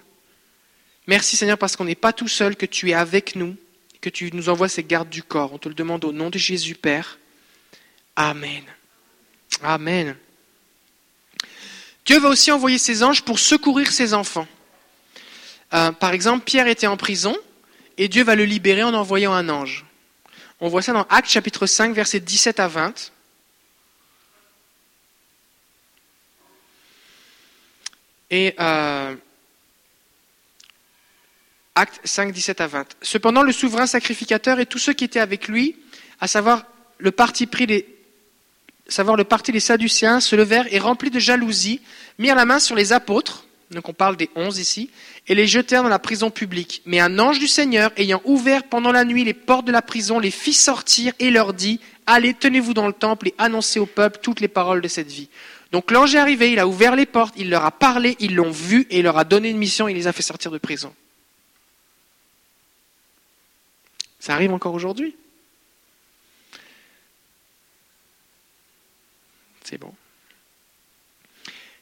[1.06, 3.56] Merci, Seigneur, parce qu'on n'est pas tout seul, que tu es avec nous,
[4.00, 5.52] que tu nous envoies ces gardes du corps.
[5.52, 7.18] On te le demande au nom de Jésus, Père.
[8.16, 8.62] Amen.
[9.62, 10.16] Amen.
[12.04, 14.48] Dieu va aussi envoyer ses anges pour secourir ses enfants.
[15.72, 17.36] Euh, par exemple, Pierre était en prison
[17.98, 19.84] et Dieu va le libérer en envoyant un ange.
[20.60, 23.12] On voit ça dans Actes chapitre 5, versets 17 à 20.
[28.30, 29.14] Et euh,
[31.74, 32.86] Acte 5, 17 à 20.
[33.02, 35.76] Cependant, le souverain sacrificateur et tous ceux qui étaient avec lui,
[36.20, 36.64] à savoir
[36.98, 37.86] le parti pris des,
[38.88, 41.80] savoir le parti des Sadducéens, se levèrent et remplis de jalousie,
[42.18, 44.90] mirent la main sur les apôtres, donc on parle des onze ici,
[45.28, 46.82] et les jetèrent dans la prison publique.
[46.86, 50.18] Mais un ange du Seigneur, ayant ouvert pendant la nuit les portes de la prison,
[50.18, 54.18] les fit sortir et leur dit, Allez, tenez-vous dans le temple et annoncez au peuple
[54.20, 55.28] toutes les paroles de cette vie.
[55.72, 58.50] Donc l'ange est arrivé, il a ouvert les portes, il leur a parlé, ils l'ont
[58.50, 60.94] vu et il leur a donné une mission, il les a fait sortir de prison.
[64.18, 65.16] Ça arrive encore aujourd'hui.
[69.64, 69.94] C'est bon.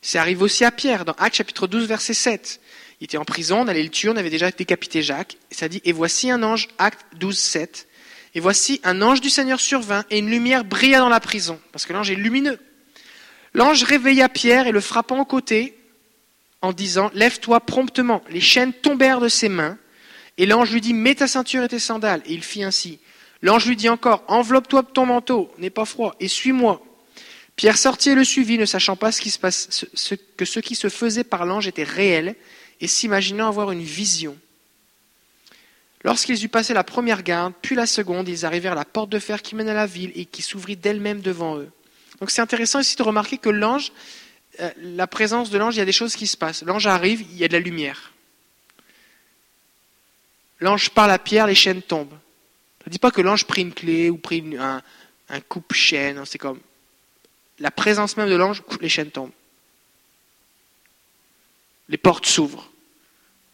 [0.03, 2.61] Ça arrive aussi à Pierre, dans Actes chapitre 12, verset 7.
[3.01, 5.37] Il était en prison, on allait le tuer, on avait déjà décapité Jacques.
[5.51, 7.88] Et ça dit, et voici un ange, Acte 12, 7.
[8.35, 11.87] Et voici un ange du Seigneur survint, et une lumière brilla dans la prison, parce
[11.87, 12.59] que l'ange est lumineux.
[13.59, 15.77] L'ange réveilla Pierre et le frappant au côté
[16.62, 18.23] en disant Lève-toi promptement.
[18.31, 19.77] Les chaînes tombèrent de ses mains.
[20.37, 22.23] Et l'ange lui dit Mets ta ceinture et tes sandales.
[22.27, 23.01] Et il fit ainsi.
[23.42, 26.81] L'ange lui dit encore Enveloppe-toi de ton manteau, n'aie pas froid, et suis-moi.
[27.57, 30.61] Pierre sortit et le suivit, ne sachant pas ce qui se passe, ce, que ce
[30.61, 32.37] qui se faisait par l'ange était réel,
[32.81, 34.38] et s'imaginant avoir une vision.
[36.05, 39.18] Lorsqu'ils eurent passé la première garde, puis la seconde, ils arrivèrent à la porte de
[39.18, 41.73] fer qui mène à la ville et qui s'ouvrit d'elle-même devant eux.
[42.20, 43.92] Donc c'est intéressant ici de remarquer que l'ange,
[44.61, 46.62] euh, la présence de l'ange, il y a des choses qui se passent.
[46.62, 48.12] L'ange arrive, il y a de la lumière.
[50.61, 52.18] L'ange parle à Pierre, les chaînes tombent.
[52.78, 54.83] Ça ne dit pas que l'ange prit une clé ou prit un,
[55.28, 56.24] un coupe-chaîne.
[56.26, 56.61] C'est comme
[57.59, 59.33] la présence même de l'ange, les chaînes tombent.
[61.88, 62.70] Les portes s'ouvrent.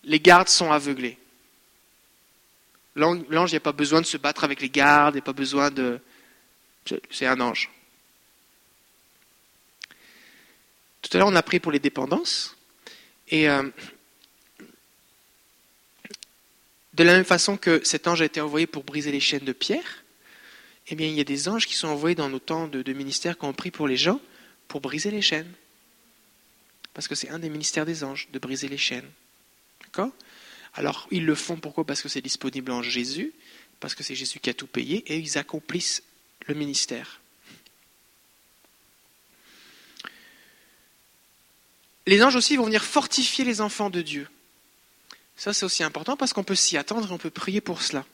[0.04, 1.18] Les gardes sont aveuglés.
[2.96, 5.24] L'ange, il n'y a pas besoin de se battre avec les gardes, il n'y a
[5.24, 6.00] pas besoin de...
[7.10, 7.70] C'est un ange.
[11.04, 12.56] Tout à l'heure, on a pris pour les dépendances.
[13.28, 13.62] Et euh,
[16.94, 19.52] de la même façon que cet ange a été envoyé pour briser les chaînes de
[19.52, 20.02] pierre,
[20.88, 22.92] eh bien, il y a des anges qui sont envoyés dans nos temps de, de
[22.94, 24.18] ministère quand on prie pour les gens
[24.66, 25.52] pour briser les chaînes.
[26.94, 29.08] Parce que c'est un des ministères des anges, de briser les chaînes.
[29.82, 30.10] D'accord?
[30.72, 31.84] Alors, ils le font pourquoi?
[31.84, 33.34] Parce que c'est disponible en Jésus,
[33.78, 36.02] parce que c'est Jésus qui a tout payé, et ils accomplissent
[36.46, 37.20] le ministère.
[42.06, 44.28] Les anges aussi vont venir fortifier les enfants de Dieu.
[45.36, 48.04] Ça, c'est aussi important parce qu'on peut s'y attendre et on peut prier pour cela.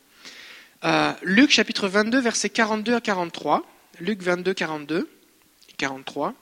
[0.85, 3.67] Euh, Luc chapitre 22, versets 42 à 43.
[4.01, 5.11] Luc 22, 42
[5.69, 6.35] et 43.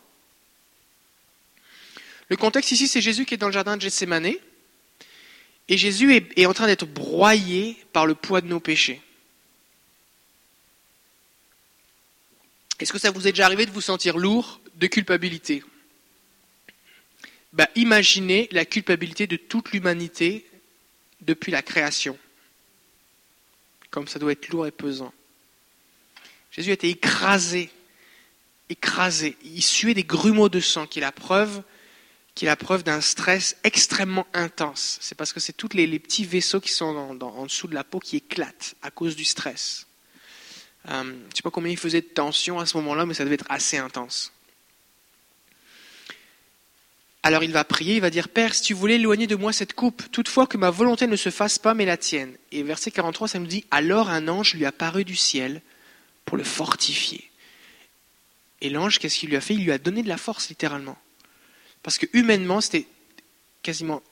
[2.28, 4.34] Le contexte ici, c'est Jésus qui est dans le jardin de Gethsemane.
[5.68, 9.02] Et Jésus est, en train d'être broyé par le poids de nos péchés.
[12.80, 15.62] Est-ce que ça vous est déjà arrivé de vous sentir lourd de culpabilité?
[17.52, 20.48] Bah, Imaginez la culpabilité de toute l'humanité
[21.20, 22.18] depuis la création.
[23.90, 25.12] Comme ça doit être lourd et pesant.
[26.50, 27.70] Jésus été écrasé,
[28.68, 29.36] écrasé.
[29.44, 31.62] Il suait des grumeaux de sang, qui est la preuve
[32.38, 34.98] qui est la preuve d'un stress extrêmement intense.
[35.00, 37.98] C'est parce que c'est tous les, petits vaisseaux qui sont en dessous de la peau
[37.98, 39.88] qui éclatent à cause du stress.
[40.88, 43.24] Euh, je ne sais pas combien il faisait de tension à ce moment-là, mais ça
[43.24, 44.32] devait être assez intense.
[47.28, 49.74] Alors il va prier, il va dire Père, si tu voulais éloigner de moi cette
[49.74, 52.34] coupe, toutefois que ma volonté ne se fasse pas, mais la tienne.
[52.52, 55.60] Et verset 43, ça nous dit Alors un ange lui apparut du ciel
[56.24, 57.30] pour le fortifier.
[58.62, 59.52] Et l'ange, qu'est-ce qu'il lui a fait?
[59.52, 60.96] Il lui a donné de la force, littéralement.
[61.82, 62.86] Parce que humainement, c'était
[63.62, 64.02] quasiment.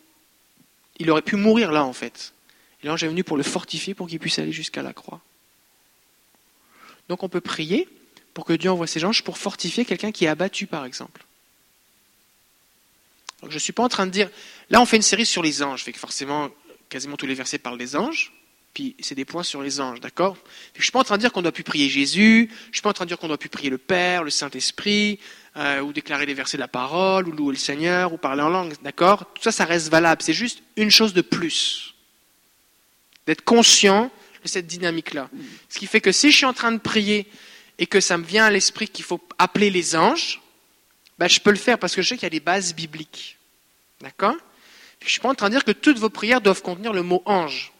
[0.99, 2.35] Il aurait pu mourir là, en fait.
[2.83, 5.23] Et l'ange est venu pour le fortifier, pour qu'il puisse aller jusqu'à la croix.
[7.09, 7.89] Donc on peut prier
[8.35, 11.25] pour que Dieu envoie ses anges pour fortifier quelqu'un qui est abattu, par exemple.
[13.43, 14.31] Donc je ne suis pas en train de dire.
[14.71, 16.51] Là, on fait une série sur les anges, fait que forcément,
[16.89, 18.33] quasiment tous les versets parlent des anges.
[18.77, 20.37] Puis c'est des points sur les anges, d'accord?
[20.75, 22.73] Je ne suis pas en train de dire qu'on doit plus prier Jésus, je ne
[22.75, 25.19] suis pas en train de dire qu'on doit plus prier le Père, le Saint-Esprit,
[25.57, 28.51] euh, ou déclarer les versets de la parole, ou louer le Seigneur, ou parler en
[28.51, 29.33] langue, d'accord?
[29.35, 30.21] Tout ça, ça reste valable.
[30.23, 31.95] C'est juste une chose de plus.
[33.27, 34.11] D'être conscient
[34.43, 35.31] de cette dynamique-là.
[35.71, 37.27] Ce qui fait que si je suis en train de prier
[37.79, 40.43] et que ça me vient à l'esprit qu'il faut appeler les anges,
[41.19, 43.39] ben, je peux le faire parce que je sais qu'il y a des bases bibliques.
[44.01, 44.37] D'accord?
[45.01, 47.03] Je ne suis pas en train de dire que toutes vos prières doivent contenir le
[47.03, 47.73] mot ange.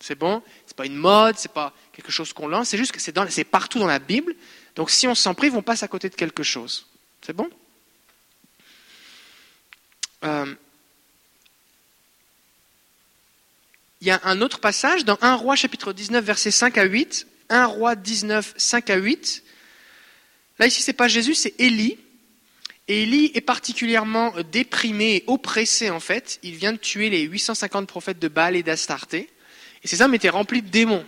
[0.00, 0.42] C'est bon?
[0.66, 3.78] C'est pas une mode, c'est pas quelque chose qu'on lance, c'est juste que c'est partout
[3.78, 4.34] dans la Bible.
[4.76, 6.86] Donc si on s'en prive, on passe à côté de quelque chose.
[7.20, 7.50] C'est bon?
[10.24, 10.54] Euh,
[14.00, 17.26] Il y a un autre passage dans 1 roi chapitre 19 versets 5 à 8.
[17.50, 19.42] 1 roi 19, 5 à 8.
[20.58, 21.98] Là ici c'est pas Jésus, c'est Élie.
[22.90, 26.40] Élie est particulièrement déprimé et oppressé en fait.
[26.42, 29.30] Il vient de tuer les 850 prophètes de Baal et d'Astarté.
[29.82, 31.06] Et ces hommes étaient remplis de démons.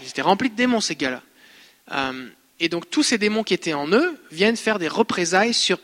[0.00, 1.22] Ils étaient remplis de démons ces gars-là.
[1.92, 2.28] Euh,
[2.60, 5.80] et donc tous ces démons qui étaient en eux viennent faire des représailles sur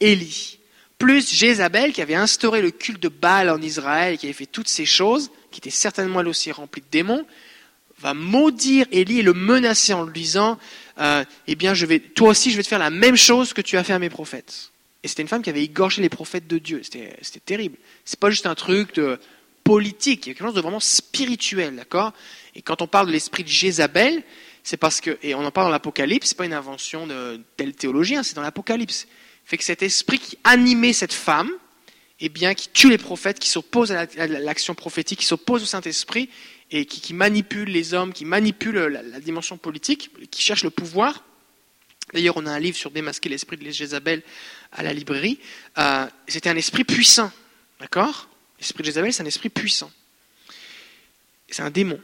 [0.00, 0.58] Élie.
[0.98, 4.68] Plus Jézabel, qui avait instauré le culte de Baal en Israël, qui avait fait toutes
[4.68, 7.26] ces choses, qui était certainement elle aussi remplie de démons,
[8.00, 10.58] va maudire Élie et le menacer en lui disant
[10.98, 13.60] euh, Eh bien, je vais, toi aussi, je vais te faire la même chose que
[13.60, 14.70] tu as fait à mes prophètes.
[15.02, 16.80] Et c'était une femme qui avait égorgé les prophètes de Dieu.
[16.82, 17.76] C'était, c'était terrible.
[18.04, 19.18] C'est pas juste un truc de
[19.64, 22.12] politique, il y a quelque chose de vraiment spirituel, d'accord?
[22.54, 24.22] Et quand on parle de l'esprit de Jézabel,
[24.62, 27.74] c'est parce que, et on en parle dans l'Apocalypse, c'est pas une invention de tel
[27.74, 29.06] théologien, c'est dans l'Apocalypse.
[29.44, 31.50] Fait que cet esprit qui animait cette femme,
[32.20, 36.28] eh bien, qui tue les prophètes, qui s'oppose à l'action prophétique, qui s'oppose au Saint-Esprit,
[36.70, 41.24] et qui, manipule les hommes, qui manipule la, dimension politique, qui cherche le pouvoir.
[42.12, 44.22] D'ailleurs, on a un livre sur démasquer l'esprit de Jézabel
[44.72, 45.38] à la librairie.
[45.78, 47.32] Euh, c'était un esprit puissant,
[47.80, 48.28] d'accord?
[48.58, 49.90] L'esprit de Jézabel, c'est un esprit puissant.
[51.48, 52.00] C'est un démon.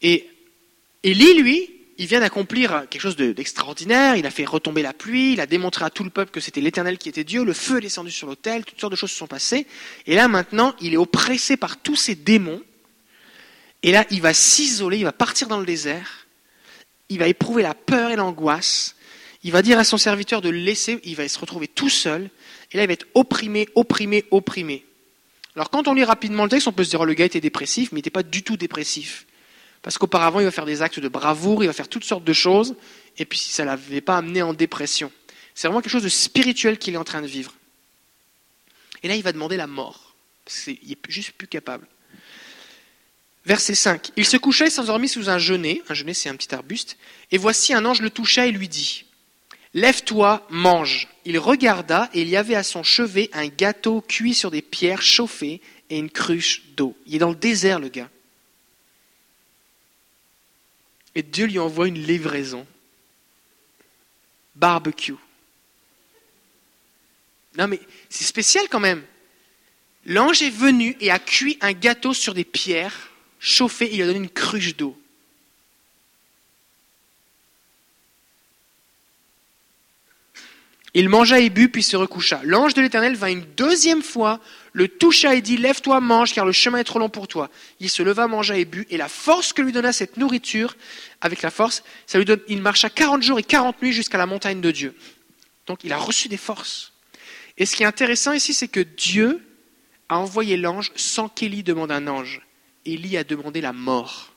[0.00, 0.28] Et
[1.02, 5.40] Élie, lui, il vient d'accomplir quelque chose d'extraordinaire, il a fait retomber la pluie, il
[5.40, 7.82] a démontré à tout le peuple que c'était l'Éternel qui était Dieu, le feu est
[7.82, 9.66] descendu sur l'autel, toutes sortes de choses se sont passées.
[10.06, 12.62] Et là maintenant, il est oppressé par tous ces démons.
[13.82, 16.26] Et là, il va s'isoler, il va partir dans le désert,
[17.08, 18.96] il va éprouver la peur et l'angoisse,
[19.42, 22.30] il va dire à son serviteur de le laisser, il va se retrouver tout seul,
[22.70, 24.84] et là il va être opprimé, opprimé, opprimé.
[25.56, 27.40] Alors quand on lit rapidement le texte, on peut se dire, oh, le gars était
[27.40, 29.26] dépressif, mais il n'était pas du tout dépressif.
[29.82, 32.32] Parce qu'auparavant, il va faire des actes de bravoure, il va faire toutes sortes de
[32.32, 32.76] choses,
[33.18, 35.10] et puis ça ne l'avait pas amené en dépression.
[35.54, 37.52] C'est vraiment quelque chose de spirituel qu'il est en train de vivre.
[39.02, 40.14] Et là, il va demander la mort.
[40.44, 41.86] Parce qu'il n'est juste plus capable.
[43.44, 44.12] Verset 5.
[44.16, 45.82] Il se couchait sans s'endormit sous un genêt.
[45.88, 46.96] Un genêt, c'est un petit arbuste.
[47.30, 49.04] Et voici un ange le toucha et lui dit
[49.74, 51.08] Lève-toi, mange.
[51.24, 55.02] Il regarda, et il y avait à son chevet un gâteau cuit sur des pierres
[55.02, 56.96] chauffées et une cruche d'eau.
[57.06, 58.10] Il est dans le désert, le gars.
[61.14, 62.66] Et Dieu lui envoie une livraison.
[64.54, 65.14] Barbecue.
[67.56, 69.02] Non mais c'est spécial quand même.
[70.06, 73.11] L'ange est venu et a cuit un gâteau sur des pierres
[73.42, 74.96] chauffées et il a donné une cruche d'eau.
[80.94, 82.40] Il mangea et but, puis se recoucha.
[82.44, 84.40] L'ange de l'Éternel vint une deuxième fois,
[84.74, 87.50] le toucha et dit, Lève-toi, mange, car le chemin est trop long pour toi.
[87.80, 90.76] Il se leva, mangea et but, et la force que lui donna cette nourriture,
[91.22, 91.82] avec la force,
[92.14, 94.94] lui il marcha quarante jours et quarante nuits jusqu'à la montagne de Dieu.
[95.66, 96.92] Donc il a reçu des forces.
[97.56, 99.40] Et ce qui est intéressant ici, c'est que Dieu
[100.10, 102.42] a envoyé l'ange sans qu'Élie demande un ange.
[102.84, 104.32] Élie a demandé la mort.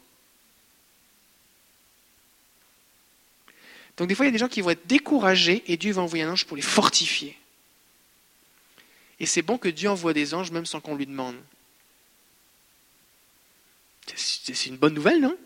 [3.98, 6.02] Donc des fois, il y a des gens qui vont être découragés et Dieu va
[6.02, 7.38] envoyer un ange pour les fortifier.
[9.20, 11.38] Et c'est bon que Dieu envoie des anges même sans qu'on lui demande.
[14.16, 15.38] C'est une bonne nouvelle, non?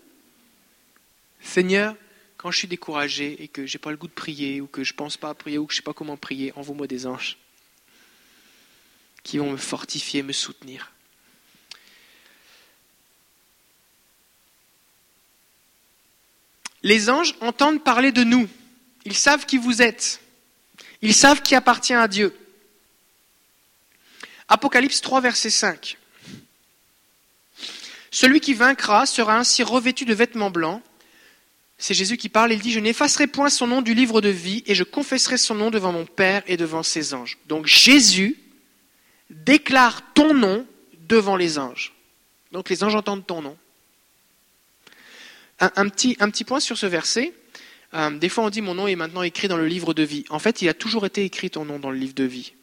[1.41, 1.95] Seigneur,
[2.37, 4.83] quand je suis découragé et que je n'ai pas le goût de prier, ou que
[4.83, 6.87] je ne pense pas à prier, ou que je ne sais pas comment prier, envoie-moi
[6.87, 7.37] des anges
[9.23, 10.91] qui vont me fortifier, me soutenir.
[16.83, 18.47] Les anges entendent parler de nous.
[19.05, 20.21] Ils savent qui vous êtes.
[21.01, 22.35] Ils savent qui appartient à Dieu.
[24.47, 25.97] Apocalypse 3, verset 5.
[28.11, 30.81] Celui qui vaincra sera ainsi revêtu de vêtements blancs.
[31.77, 34.63] C'est Jésus qui parle, il dit, je n'effacerai point son nom du livre de vie
[34.65, 37.37] et je confesserai son nom devant mon Père et devant ses anges.
[37.45, 38.37] Donc Jésus
[39.29, 40.65] déclare ton nom
[41.07, 41.93] devant les anges.
[42.51, 43.57] Donc les anges entendent ton nom.
[45.59, 47.33] Un, petit, point sur ce verset.
[47.93, 50.23] Euh, des fois, on dit mon nom est maintenant écrit dans le livre de vie.
[50.29, 52.53] En fait, il a toujours été écrit ton nom dans le livre de vie.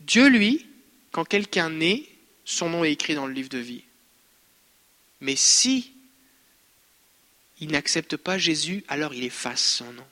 [0.00, 0.66] Dieu, lui,
[1.12, 2.04] quand quelqu'un naît,
[2.44, 3.84] son nom est écrit dans le livre de vie.
[5.20, 5.92] Mais si
[7.60, 10.06] il n'accepte pas Jésus, alors il efface son nom.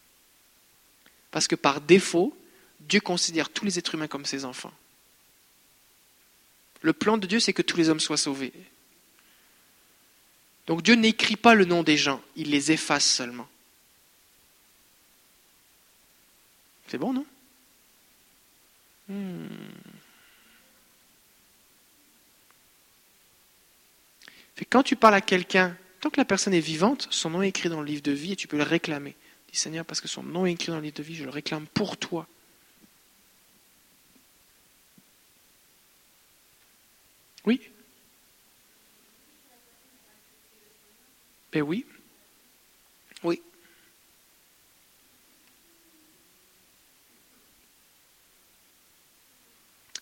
[1.31, 2.37] Parce que par défaut,
[2.81, 4.73] Dieu considère tous les êtres humains comme ses enfants.
[6.83, 8.53] Le plan de Dieu, c'est que tous les hommes soient sauvés.
[10.67, 13.49] Donc Dieu n'écrit pas le nom des gens, il les efface seulement.
[16.89, 17.27] C'est bon, non?
[19.09, 19.47] Hmm.
[24.69, 27.69] Quand tu parles à quelqu'un, tant que la personne est vivante, son nom est écrit
[27.69, 29.17] dans le livre de vie et tu peux le réclamer.
[29.51, 31.31] Dis Seigneur, parce que son nom est écrit dans le livre de vie, je le
[31.31, 32.27] réclame pour toi.
[37.47, 37.61] Oui?
[41.53, 41.85] Ben oui.
[43.23, 43.43] Oui.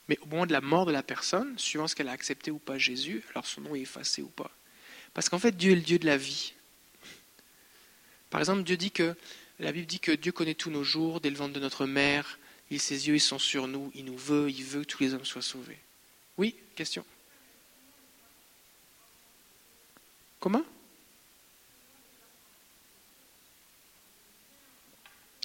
[0.09, 2.59] Mais au moment de la mort de la personne, suivant ce qu'elle a accepté ou
[2.59, 4.51] pas Jésus, alors son nom est effacé ou pas.
[5.15, 6.55] Parce qu'en fait, Dieu est le Dieu de la vie.
[8.31, 9.15] Par exemple, Dieu dit que
[9.59, 12.39] la Bible dit que Dieu connaît tous nos jours, dès le ventre de notre mère.
[12.71, 13.91] Ses yeux, ils sont sur nous.
[13.95, 15.79] Il nous veut, il veut que tous les hommes soient sauvés.
[16.37, 17.05] Oui, question.
[20.39, 20.65] Comment?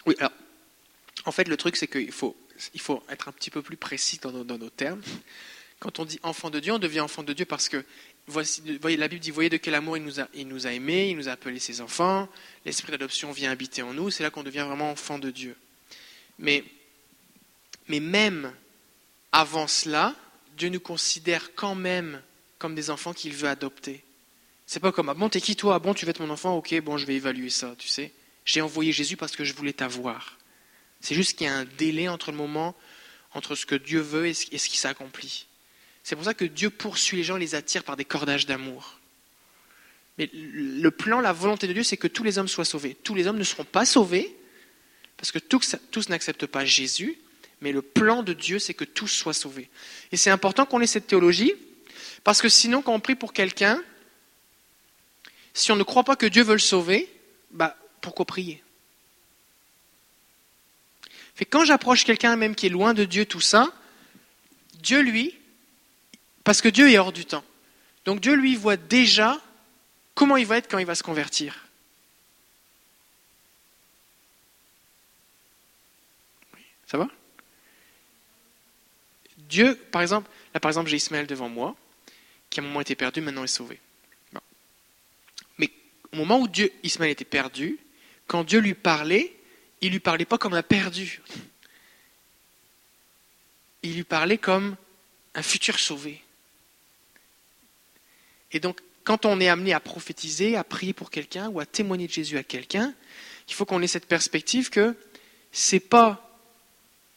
[0.05, 0.31] Oui, alors,
[1.25, 2.35] en fait, le truc, c'est qu'il faut,
[2.73, 5.01] il faut être un petit peu plus précis dans, nos termes.
[5.79, 7.83] Quand on dit enfant de Dieu, on devient enfant de Dieu parce que,
[8.27, 10.71] voici, voyez, la Bible dit, voyez de quel amour il nous, a, il nous a
[10.71, 12.29] aimés, il nous a appelés ses enfants,
[12.65, 15.55] l'esprit d'adoption vient habiter en nous, c'est là qu'on devient vraiment enfant de Dieu.
[16.39, 16.63] Mais,
[17.87, 18.53] mais même
[19.31, 20.15] avant cela,
[20.57, 22.21] Dieu nous considère quand même
[22.59, 24.03] comme des enfants qu'il veut adopter.
[24.65, 25.75] C'est pas comme, ah bon, t'es qui toi?
[25.75, 26.55] Ah Bon, tu veux être mon enfant?
[26.55, 28.13] Ok, bon, je vais évaluer ça, tu sais.
[28.45, 30.37] J'ai envoyé Jésus parce que je voulais t'avoir.
[31.01, 32.75] C'est juste qu'il y a un délai entre le moment,
[33.33, 35.47] entre ce que Dieu veut et ce qui s'accomplit.
[36.03, 38.99] C'est pour ça que Dieu poursuit les gens, les attire par des cordages d'amour.
[40.17, 42.95] Mais le plan, la volonté de Dieu, c'est que tous les hommes soient sauvés.
[43.03, 44.35] Tous les hommes ne seront pas sauvés,
[45.17, 47.17] parce que tous, tous n'acceptent pas Jésus,
[47.61, 49.69] mais le plan de Dieu, c'est que tous soient sauvés.
[50.11, 51.53] Et c'est important qu'on ait cette théologie,
[52.23, 53.81] parce que sinon, quand on prie pour quelqu'un,
[55.53, 57.09] si on ne croit pas que Dieu veut le sauver,
[57.51, 58.61] bah, pourquoi prier
[61.49, 63.73] Quand j'approche quelqu'un même qui est loin de Dieu, tout ça,
[64.75, 65.35] Dieu lui,
[66.43, 67.43] parce que Dieu est hors du temps,
[68.05, 69.41] donc Dieu lui voit déjà
[70.13, 71.65] comment il va être quand il va se convertir.
[76.85, 77.07] Ça va?
[79.37, 81.75] Dieu, par exemple, là par exemple j'ai Ismaël devant moi,
[82.49, 83.79] qui à un moment était perdu, maintenant est sauvé.
[85.57, 85.71] Mais
[86.11, 87.79] au moment où Dieu, Ismaël était perdu,
[88.27, 89.35] quand Dieu lui parlait,
[89.81, 91.21] il ne lui parlait pas comme un perdu.
[93.83, 94.75] Il lui parlait comme
[95.35, 96.21] un futur sauvé.
[98.51, 102.07] Et donc, quand on est amené à prophétiser, à prier pour quelqu'un ou à témoigner
[102.07, 102.93] de Jésus à quelqu'un,
[103.47, 104.95] il faut qu'on ait cette perspective que
[105.51, 106.39] ce n'est pas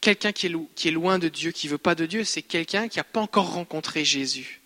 [0.01, 2.87] quelqu'un qui, qui est, loin de Dieu, qui ne veut pas de Dieu, c'est quelqu'un
[2.87, 4.61] qui n'a pas encore rencontré Jésus.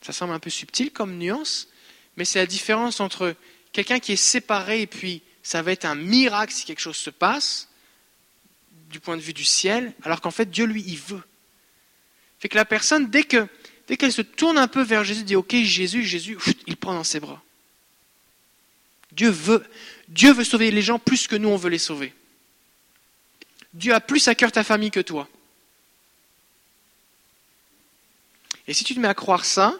[0.00, 1.68] Ça semble un peu subtil comme nuance,
[2.16, 3.34] mais c'est la différence entre
[3.76, 7.10] quelqu'un qui est séparé et puis ça va être un miracle si quelque chose se
[7.10, 7.68] passe,
[8.88, 11.22] du point de vue du ciel, alors qu'en fait, Dieu, lui, il veut.
[12.38, 13.46] Fait que la personne, dès que
[13.86, 17.04] dès qu'elle se tourne un peu vers Jésus, dit Ok, Jésus, Jésus, il prend dans
[17.04, 17.42] ses bras.
[19.12, 19.62] Dieu veut,
[20.08, 22.14] Dieu veut sauver les gens plus que nous, on veut les sauver.
[23.74, 25.28] Dieu a plus à cœur ta famille que toi.
[28.66, 29.74] Et si tu te mets à croire ça,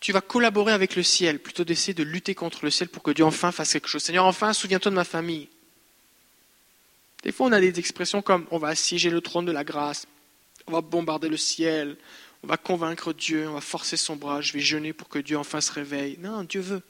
[0.00, 3.10] tu vas collaborer avec le ciel plutôt d'essayer de lutter contre le ciel pour que
[3.10, 4.02] Dieu enfin fasse quelque chose.
[4.02, 5.48] Seigneur, enfin, souviens-toi de ma famille.
[7.24, 10.06] Des fois, on a des expressions comme on va assiéger le trône de la grâce,
[10.66, 11.96] on va bombarder le ciel,
[12.44, 15.36] on va convaincre Dieu, on va forcer son bras, je vais jeûner pour que Dieu
[15.36, 16.16] enfin se réveille.
[16.20, 16.82] Non, Dieu veut.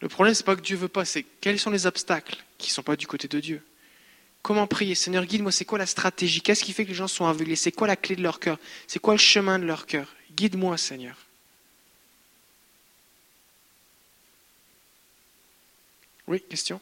[0.00, 2.70] Le problème, ce n'est pas que Dieu veut pas, c'est quels sont les obstacles qui
[2.70, 3.62] ne sont pas du côté de Dieu.
[4.42, 4.94] Comment prier?
[4.94, 6.40] Seigneur, guide-moi, c'est quoi la stratégie?
[6.42, 7.56] Qu'est-ce qui fait que les gens sont aveuglés?
[7.56, 8.58] C'est quoi la clé de leur cœur?
[8.86, 10.14] C'est quoi le chemin de leur cœur?
[10.38, 11.16] Guide-moi, Seigneur.
[16.28, 16.80] Oui, question?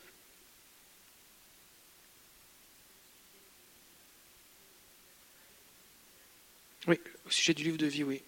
[6.87, 8.23] Oui, au sujet du livre de vie, oui.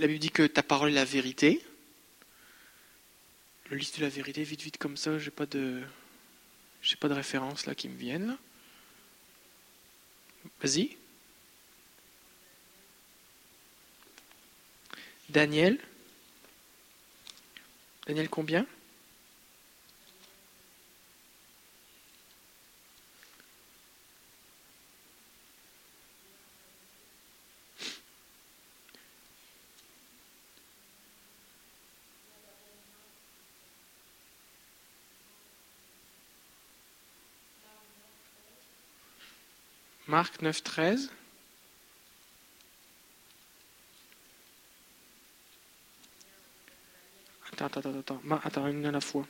[0.00, 1.62] La Bible dit que ta parole est la vérité.
[3.68, 5.82] Le livre de la vérité, vite, vite comme ça, j'ai pas de,
[6.80, 8.38] j'ai pas de référence là qui me viennent.
[10.62, 10.96] Vas-y.
[15.28, 15.78] Daniel.
[18.06, 18.66] Daniel combien?
[40.10, 41.08] Marc 9, 13.
[47.52, 49.24] Attends, attends, attends, attends, une à la fois.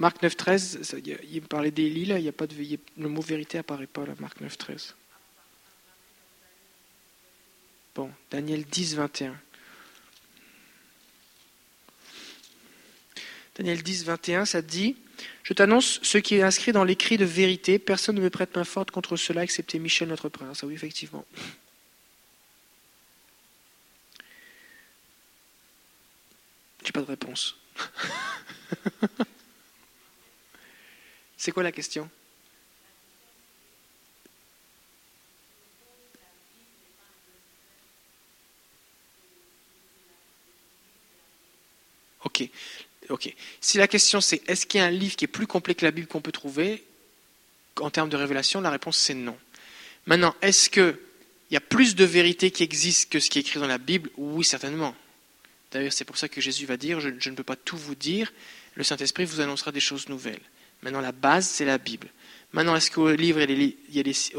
[0.00, 1.00] Marc 9, 13,
[1.30, 4.40] il parlait lits, là, y a pas de, le mot vérité apparaît pas, là, Marc
[4.40, 4.96] 9, 13.
[7.94, 9.40] Bon, Daniel 10, 21.
[13.54, 14.96] Daniel 10, 21, ça dit
[15.42, 17.78] Je t'annonce ce qui est inscrit dans l'écrit de vérité.
[17.78, 20.60] Personne ne me prête main forte contre cela, excepté Michel, notre prince.
[20.62, 21.24] Ah oui, effectivement.
[26.84, 27.56] J'ai pas de réponse.
[31.36, 32.10] C'est quoi la question
[42.24, 42.50] Ok.
[43.08, 43.32] Ok.
[43.60, 45.84] Si la question c'est est-ce qu'il y a un livre qui est plus complet que
[45.84, 46.84] la Bible qu'on peut trouver
[47.80, 49.36] en termes de révélation, la réponse c'est non.
[50.06, 50.96] Maintenant, est-ce qu'il
[51.50, 54.10] y a plus de vérité qui existe que ce qui est écrit dans la Bible?
[54.16, 54.94] Oui, certainement.
[55.72, 58.32] D'ailleurs, c'est pour ça que Jésus va dire je, ne peux pas tout vous dire,
[58.74, 60.40] le Saint-Esprit vous annoncera des choses nouvelles.
[60.82, 62.08] Maintenant, la base, c'est la Bible.
[62.52, 63.08] Maintenant, est-ce qu'au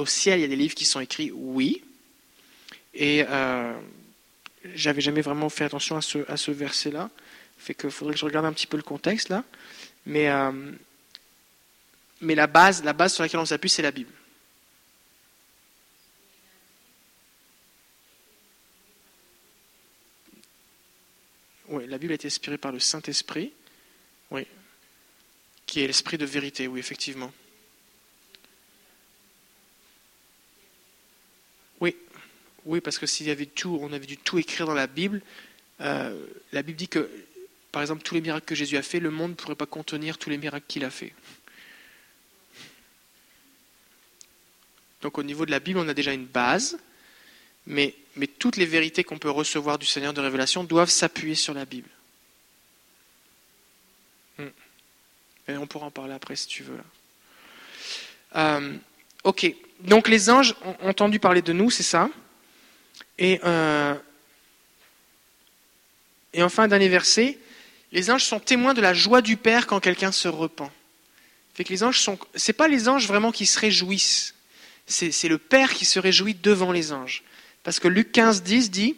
[0.05, 1.32] ciel, il y a des livres qui sont écrits?
[1.32, 1.84] Oui.
[2.93, 3.74] Et euh,
[4.74, 7.09] j'avais jamais vraiment fait attention à ce verset-là.
[7.58, 9.43] Fait qu'il faudrait que je regarde un petit peu le contexte là.
[10.05, 10.72] Mais, euh,
[12.22, 14.12] mais la, base, la base sur laquelle on s'appuie, c'est la Bible.
[21.70, 23.51] Oui, la Bible a été inspirée par le Saint-Esprit,
[24.32, 24.47] oui,
[25.66, 27.34] qui est l'esprit de vérité, oui, effectivement.
[31.82, 31.97] Oui,
[32.64, 35.22] oui, parce que s'il y avait tout, on avait dû tout écrire dans la Bible.
[35.82, 37.10] Euh, la Bible dit que
[37.78, 40.17] par exemple, tous les miracles que Jésus a fait, le monde ne pourrait pas contenir
[40.17, 41.13] tous les miracles qu'il a fait.
[45.03, 46.80] Donc au niveau de la Bible, on a déjà une base,
[47.67, 51.53] mais, mais toutes les vérités qu'on peut recevoir du Seigneur de révélation doivent s'appuyer sur
[51.53, 51.89] la Bible.
[54.39, 54.47] Hmm.
[55.47, 56.80] Et on pourra en parler après si tu veux.
[58.38, 58.75] Euh,
[59.23, 62.09] ok, donc les anges ont entendu parler de nous, c'est ça.
[63.19, 63.93] Et, euh,
[66.34, 67.38] et enfin, dernier verset,
[67.92, 70.70] les anges sont témoins de la joie du Père quand quelqu'un se repent.
[71.54, 72.20] Fait que sont,
[72.56, 74.36] pas les anges vraiment qui se réjouissent,
[74.86, 77.24] c'est le Père qui se réjouit devant les anges.
[77.64, 78.96] Parce que Luc 15, 10 dit,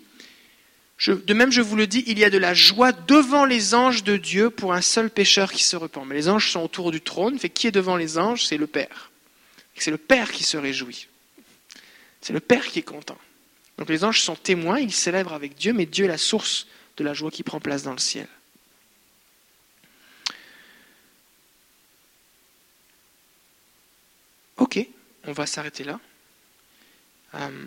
[1.07, 4.03] de même je vous le dis, il y a de la joie devant les anges
[4.03, 6.05] de Dieu pour un seul pécheur qui se repent.
[6.05, 8.45] Mais les anges sont autour du trône, qui est devant les anges?
[8.45, 9.11] C'est le Père.
[9.75, 11.07] C'est le Père qui se réjouit.
[12.19, 13.17] C'est le Père qui est content.
[13.77, 16.67] Donc les anges sont témoins, ils célèbrent avec Dieu, mais Dieu est la source
[16.97, 18.27] de la joie qui prend place dans le ciel.
[25.29, 25.99] On va s'arrêter là.
[27.35, 27.65] Euh,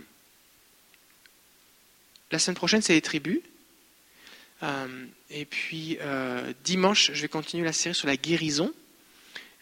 [2.33, 3.39] la semaine prochaine, c'est les tribus.
[4.65, 8.75] Euh, et puis euh, dimanche, je vais continuer la série sur la guérison.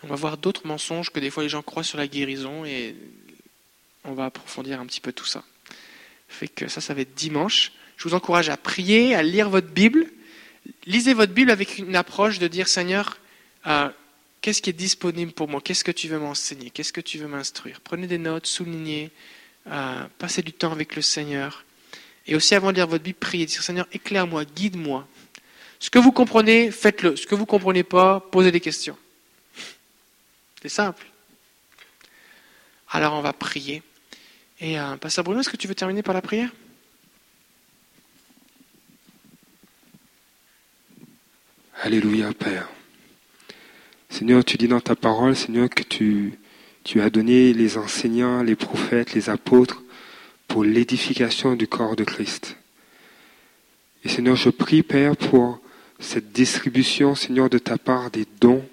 [0.03, 2.96] On va voir d'autres mensonges que des fois les gens croient sur la guérison et
[4.05, 5.44] on va approfondir un petit peu tout ça.
[6.28, 7.72] Fait que ça, ça va être dimanche.
[7.98, 10.07] Je vous encourage à prier, à lire votre Bible.
[10.86, 13.18] Lisez votre Bible avec une approche de dire Seigneur,
[14.41, 15.61] qu'est-ce qui est disponible pour moi?
[15.61, 16.70] Qu'est-ce que tu veux m'enseigner?
[16.70, 17.80] Qu'est-ce que tu veux m'instruire?
[17.80, 19.11] Prenez des notes, soulignez,
[20.18, 21.64] passez du temps avec le Seigneur.
[22.26, 25.07] Et aussi, avant de lire votre Bible, priez, dire Seigneur, éclaire-moi, guide-moi.
[25.78, 27.16] Ce que vous comprenez, faites-le.
[27.16, 28.97] Ce que vous ne comprenez pas, posez des questions.
[30.61, 31.07] C'est simple.
[32.91, 33.82] Alors, on va prier.
[34.61, 36.51] Et euh, Pasteur Bruno, est-ce que tu veux terminer par la prière?
[41.82, 42.68] Alléluia, Père.
[44.11, 46.37] Seigneur, tu dis dans ta parole, Seigneur, que tu,
[47.01, 49.83] as donné les enseignants, les prophètes, les apôtres
[50.49, 52.57] pour l'édification du corps de Christ.
[54.05, 55.61] Et Seigneur, je prie, Père, pour
[56.01, 58.65] cette distribution, Seigneur, de ta part des dons.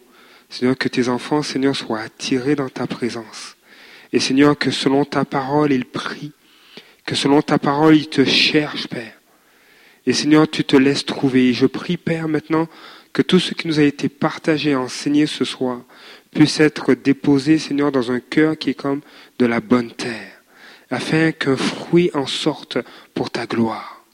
[0.49, 3.55] Seigneur, que tes enfants, Seigneur, soient attirés dans ta présence.
[4.13, 6.33] Et Seigneur, que selon ta parole, ils prient.
[7.05, 9.13] Que selon ta parole, ils te cherchent, Père.
[10.07, 11.49] Et Seigneur, tu te laisses trouver.
[11.49, 12.67] Et je prie, Père, maintenant,
[13.17, 15.81] que tout ce qui nous a été partagé, enseigné ce soir,
[16.35, 19.01] puisse être déposé, Seigneur, dans un cœur qui est comme
[19.39, 20.43] de la bonne terre
[20.91, 22.77] afin qu'un fruit en sorte
[23.15, 24.05] pour ta gloire.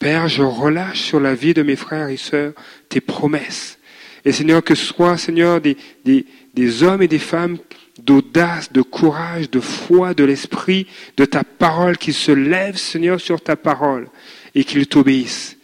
[0.00, 2.52] Père, je relâche sur la vie de mes frères et sœurs
[2.88, 3.78] tes promesses.
[4.24, 7.58] Et Seigneur, que ce soit, Seigneur, des, des, hommes et des femmes
[8.00, 13.40] d'audace, de courage, de foi, de l'esprit, de ta parole, qui se lèvent, Seigneur, sur
[13.40, 14.08] ta parole
[14.56, 15.56] et qu'ils t'obéissent.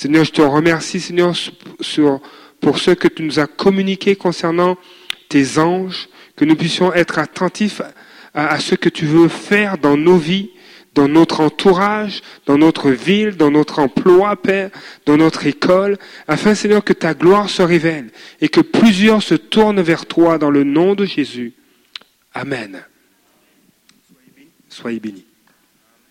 [0.00, 1.34] Seigneur, je te remercie, Seigneur,
[2.58, 4.78] pour ce que tu nous as communiqué concernant
[5.28, 7.82] tes anges, que nous puissions être attentifs
[8.32, 10.52] à, ce que tu veux faire dans nos vies,
[10.94, 14.70] dans notre entourage, dans notre ville, dans notre emploi, Père,
[15.04, 18.08] dans notre école, afin, Seigneur, que ta gloire se révèle
[18.40, 21.52] et que plusieurs se tournent vers toi dans le nom de Jésus.
[22.32, 22.82] Amen.
[24.70, 25.26] Soyez bénis.